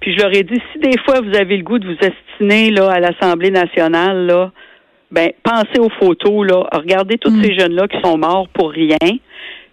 Puis 0.00 0.14
je 0.14 0.22
leur 0.22 0.34
ai 0.34 0.42
dit 0.42 0.60
si 0.72 0.78
des 0.78 0.98
fois 1.04 1.20
vous 1.20 1.36
avez 1.36 1.56
le 1.56 1.62
goût 1.62 1.78
de 1.78 1.86
vous 1.86 1.98
estiner 2.00 2.70
là 2.70 2.90
à 2.90 3.00
l'Assemblée 3.00 3.50
nationale 3.50 4.26
là, 4.26 4.50
ben 5.10 5.30
pensez 5.42 5.78
aux 5.78 5.90
photos 5.90 6.46
là, 6.46 6.66
regardez 6.72 7.18
tous 7.18 7.30
hmm. 7.30 7.44
ces 7.44 7.58
jeunes 7.58 7.74
là 7.74 7.86
qui 7.86 8.00
sont 8.00 8.16
morts 8.16 8.48
pour 8.48 8.70
rien. 8.70 8.96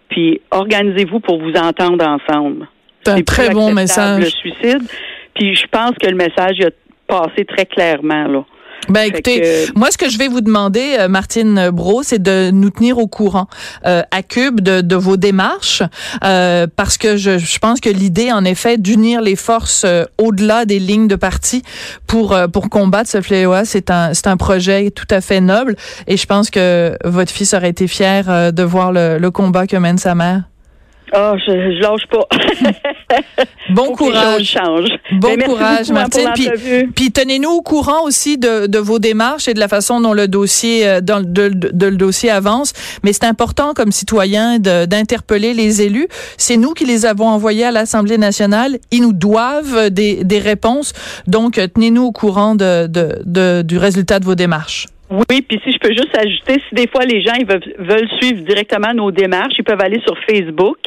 Puis 0.08 0.40
organisez-vous 0.50 1.20
pour 1.20 1.40
vous 1.40 1.52
entendre 1.52 2.04
ensemble. 2.06 2.66
C'est 3.04 3.12
un 3.12 3.22
très 3.22 3.50
bon 3.50 3.72
message. 3.72 4.20
Le 4.20 4.30
suicide. 4.30 4.82
Puis 5.34 5.54
je 5.54 5.66
pense 5.66 5.92
que 6.00 6.08
le 6.08 6.16
message 6.16 6.60
a 6.60 6.70
passé 7.06 7.44
très 7.44 7.66
clairement 7.66 8.26
là. 8.26 8.44
Ben 8.88 9.02
écoutez, 9.02 9.66
moi 9.74 9.90
ce 9.90 9.98
que 9.98 10.08
je 10.08 10.18
vais 10.18 10.28
vous 10.28 10.40
demander, 10.40 10.96
euh, 10.98 11.08
Martine 11.08 11.70
Bro, 11.70 12.02
c'est 12.02 12.22
de 12.22 12.50
nous 12.50 12.70
tenir 12.70 12.98
au 12.98 13.06
courant 13.06 13.46
euh, 13.86 14.02
à 14.10 14.22
Cube 14.22 14.60
de, 14.60 14.80
de 14.80 14.96
vos 14.96 15.16
démarches, 15.16 15.82
euh, 16.24 16.66
parce 16.74 16.96
que 16.96 17.16
je, 17.16 17.38
je, 17.38 17.58
pense 17.58 17.80
que 17.80 17.90
l'idée, 17.90 18.32
en 18.32 18.44
effet, 18.44 18.78
d'unir 18.78 19.20
les 19.20 19.36
forces 19.36 19.84
euh, 19.84 20.04
au-delà 20.16 20.64
des 20.64 20.78
lignes 20.78 21.08
de 21.08 21.16
parti 21.16 21.62
pour 22.06 22.36
pour 22.52 22.70
combattre 22.70 23.10
ce 23.10 23.20
fléau, 23.20 23.54
c'est 23.64 23.90
un 23.90 24.14
c'est 24.14 24.26
un 24.26 24.36
projet 24.36 24.90
tout 24.90 25.06
à 25.10 25.20
fait 25.20 25.40
noble, 25.40 25.76
et 26.06 26.16
je 26.16 26.26
pense 26.26 26.50
que 26.50 26.96
votre 27.04 27.30
fils 27.30 27.54
aurait 27.54 27.70
été 27.70 27.86
fier 27.86 28.52
de 28.52 28.62
voir 28.62 28.92
le, 28.92 29.18
le 29.18 29.30
combat 29.30 29.66
que 29.66 29.76
mène 29.76 29.98
sa 29.98 30.14
mère. 30.14 30.42
Ah, 31.12 31.32
oh, 31.34 31.38
je, 31.46 31.52
je 31.52 31.80
lâche 31.80 32.06
pas. 32.10 32.26
bon 33.78 33.94
courage. 33.94 34.44
change. 34.44 34.88
Bon 35.12 35.36
courage, 35.36 35.90
Martine. 35.90 36.30
Puis, 36.34 36.48
puis 36.94 37.12
tenez-nous 37.12 37.50
au 37.50 37.62
courant 37.62 38.04
aussi 38.04 38.38
de, 38.38 38.66
de, 38.66 38.78
vos 38.78 38.98
démarches 38.98 39.48
et 39.48 39.54
de 39.54 39.60
la 39.60 39.68
façon 39.68 40.00
dont 40.00 40.12
le 40.12 40.28
dossier, 40.28 40.86
euh, 40.86 41.00
dans, 41.00 41.20
de, 41.20 41.48
de, 41.48 41.86
le 41.86 41.96
dossier 41.96 42.30
avance. 42.30 42.72
Mais 43.04 43.12
c'est 43.12 43.24
important 43.24 43.74
comme 43.74 43.92
citoyen 43.92 44.58
d'interpeller 44.58 45.54
les 45.54 45.82
élus. 45.82 46.08
C'est 46.36 46.56
nous 46.56 46.72
qui 46.72 46.84
les 46.84 47.06
avons 47.06 47.28
envoyés 47.28 47.64
à 47.64 47.70
l'Assemblée 47.70 48.18
nationale. 48.18 48.78
Ils 48.90 49.02
nous 49.02 49.12
doivent 49.12 49.90
des, 49.90 50.24
des 50.24 50.38
réponses. 50.38 50.92
Donc, 51.26 51.60
tenez-nous 51.74 52.04
au 52.04 52.12
courant 52.12 52.54
de, 52.54 53.62
du 53.62 53.78
résultat 53.78 54.18
de 54.18 54.24
vos 54.24 54.34
démarches. 54.34 54.86
Oui, 55.10 55.40
puis 55.40 55.58
si 55.64 55.72
je 55.72 55.78
peux 55.78 55.92
juste 55.92 56.14
ajouter, 56.14 56.62
si 56.68 56.74
des 56.74 56.86
fois 56.86 57.04
les 57.04 57.22
gens 57.22 57.32
ils 57.38 57.46
veulent, 57.46 58.08
suivre 58.20 58.42
directement 58.42 58.92
nos 58.92 59.10
démarches, 59.10 59.54
ils 59.58 59.64
peuvent 59.64 59.80
aller 59.80 60.00
sur 60.06 60.14
Facebook, 60.28 60.78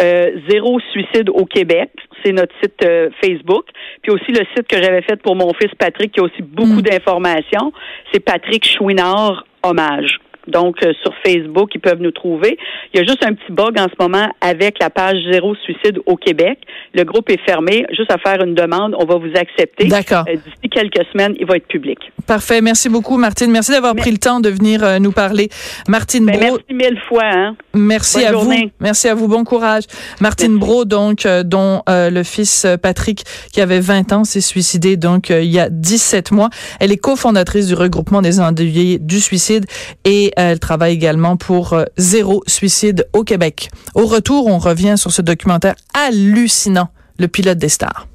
euh, 0.00 0.32
Zéro 0.48 0.78
Suicide 0.92 1.30
au 1.30 1.46
Québec, 1.46 1.90
c'est 2.24 2.32
notre 2.32 2.54
site 2.62 2.84
euh, 2.84 3.10
Facebook, 3.22 3.66
puis 4.02 4.12
aussi 4.12 4.32
le 4.32 4.44
site 4.54 4.66
que 4.68 4.82
j'avais 4.82 5.02
fait 5.02 5.16
pour 5.16 5.36
mon 5.36 5.52
fils 5.54 5.70
Patrick, 5.78 6.12
qui 6.12 6.20
a 6.20 6.24
aussi 6.24 6.42
beaucoup 6.42 6.80
mm. 6.80 6.82
d'informations, 6.82 7.72
c'est 8.12 8.20
Patrick 8.20 8.66
Chouinard 8.66 9.46
Hommage. 9.62 10.20
Donc, 10.48 10.76
euh, 10.82 10.92
sur 11.02 11.12
Facebook, 11.24 11.70
ils 11.74 11.80
peuvent 11.80 12.00
nous 12.00 12.10
trouver. 12.10 12.56
Il 12.92 13.00
y 13.00 13.02
a 13.02 13.06
juste 13.06 13.24
un 13.24 13.34
petit 13.34 13.50
bug 13.50 13.78
en 13.78 13.86
ce 13.88 13.94
moment 13.98 14.28
avec 14.40 14.78
la 14.80 14.90
page 14.90 15.16
Zéro 15.30 15.54
Suicide 15.56 15.98
au 16.06 16.16
Québec. 16.16 16.58
Le 16.94 17.04
groupe 17.04 17.30
est 17.30 17.40
fermé. 17.44 17.84
Juste 17.90 18.12
à 18.12 18.18
faire 18.18 18.42
une 18.42 18.54
demande, 18.54 18.94
on 18.98 19.04
va 19.04 19.16
vous 19.16 19.32
accepter. 19.34 19.86
D'accord. 19.86 20.24
Euh, 20.28 20.34
d'ici 20.34 20.68
quelques 20.70 21.04
semaines, 21.12 21.34
il 21.38 21.46
va 21.46 21.56
être 21.56 21.66
public. 21.66 21.98
Parfait. 22.26 22.60
Merci 22.60 22.88
beaucoup, 22.88 23.16
Martine. 23.16 23.50
Merci 23.50 23.72
d'avoir 23.72 23.94
pris 23.94 24.10
le 24.10 24.18
temps 24.18 24.40
de 24.40 24.48
venir 24.48 24.84
euh, 24.84 24.98
nous 24.98 25.12
parler. 25.12 25.48
Martine 25.88 26.26
ben, 26.26 26.38
Merci 26.38 26.64
mille 26.72 27.00
fois. 27.08 27.24
Hein. 27.24 27.56
Merci 27.74 28.24
à 28.24 28.32
vous. 28.32 28.52
Merci 28.80 29.08
à 29.08 29.14
vous. 29.14 29.28
Bon 29.28 29.44
courage. 29.44 29.84
Martine 30.20 30.58
Bro, 30.58 30.84
donc, 30.84 31.26
dont 31.44 31.82
le 31.86 32.22
fils 32.22 32.66
Patrick, 32.82 33.24
qui 33.52 33.60
avait 33.60 33.80
20 33.80 34.12
ans, 34.12 34.24
s'est 34.24 34.40
suicidé 34.40 34.96
donc 34.96 35.30
il 35.30 35.44
y 35.44 35.58
a 35.58 35.68
17 35.70 36.32
mois. 36.32 36.50
Elle 36.80 36.92
est 36.92 36.96
cofondatrice 36.96 37.66
du 37.68 37.74
regroupement 37.74 38.22
des 38.22 38.40
endeuillés 38.40 38.98
du 38.98 39.20
suicide 39.20 39.66
et 40.04 40.32
elle 40.36 40.60
travaille 40.60 40.94
également 40.94 41.36
pour 41.36 41.72
euh, 41.72 41.84
Zéro 41.96 42.42
Suicide 42.46 43.08
au 43.12 43.24
Québec. 43.24 43.70
Au 43.94 44.06
retour, 44.06 44.46
on 44.46 44.58
revient 44.58 44.94
sur 44.96 45.10
ce 45.10 45.22
documentaire 45.22 45.74
hallucinant, 45.94 46.88
Le 47.18 47.28
pilote 47.28 47.58
des 47.58 47.70
stars. 47.70 48.06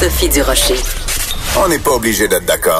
Sophie 0.00 0.28
Durocher. 0.28 0.80
On 1.58 1.68
n'est 1.68 1.78
pas 1.78 1.92
obligé 1.92 2.26
d'être 2.28 2.46
d'accord. 2.46 2.78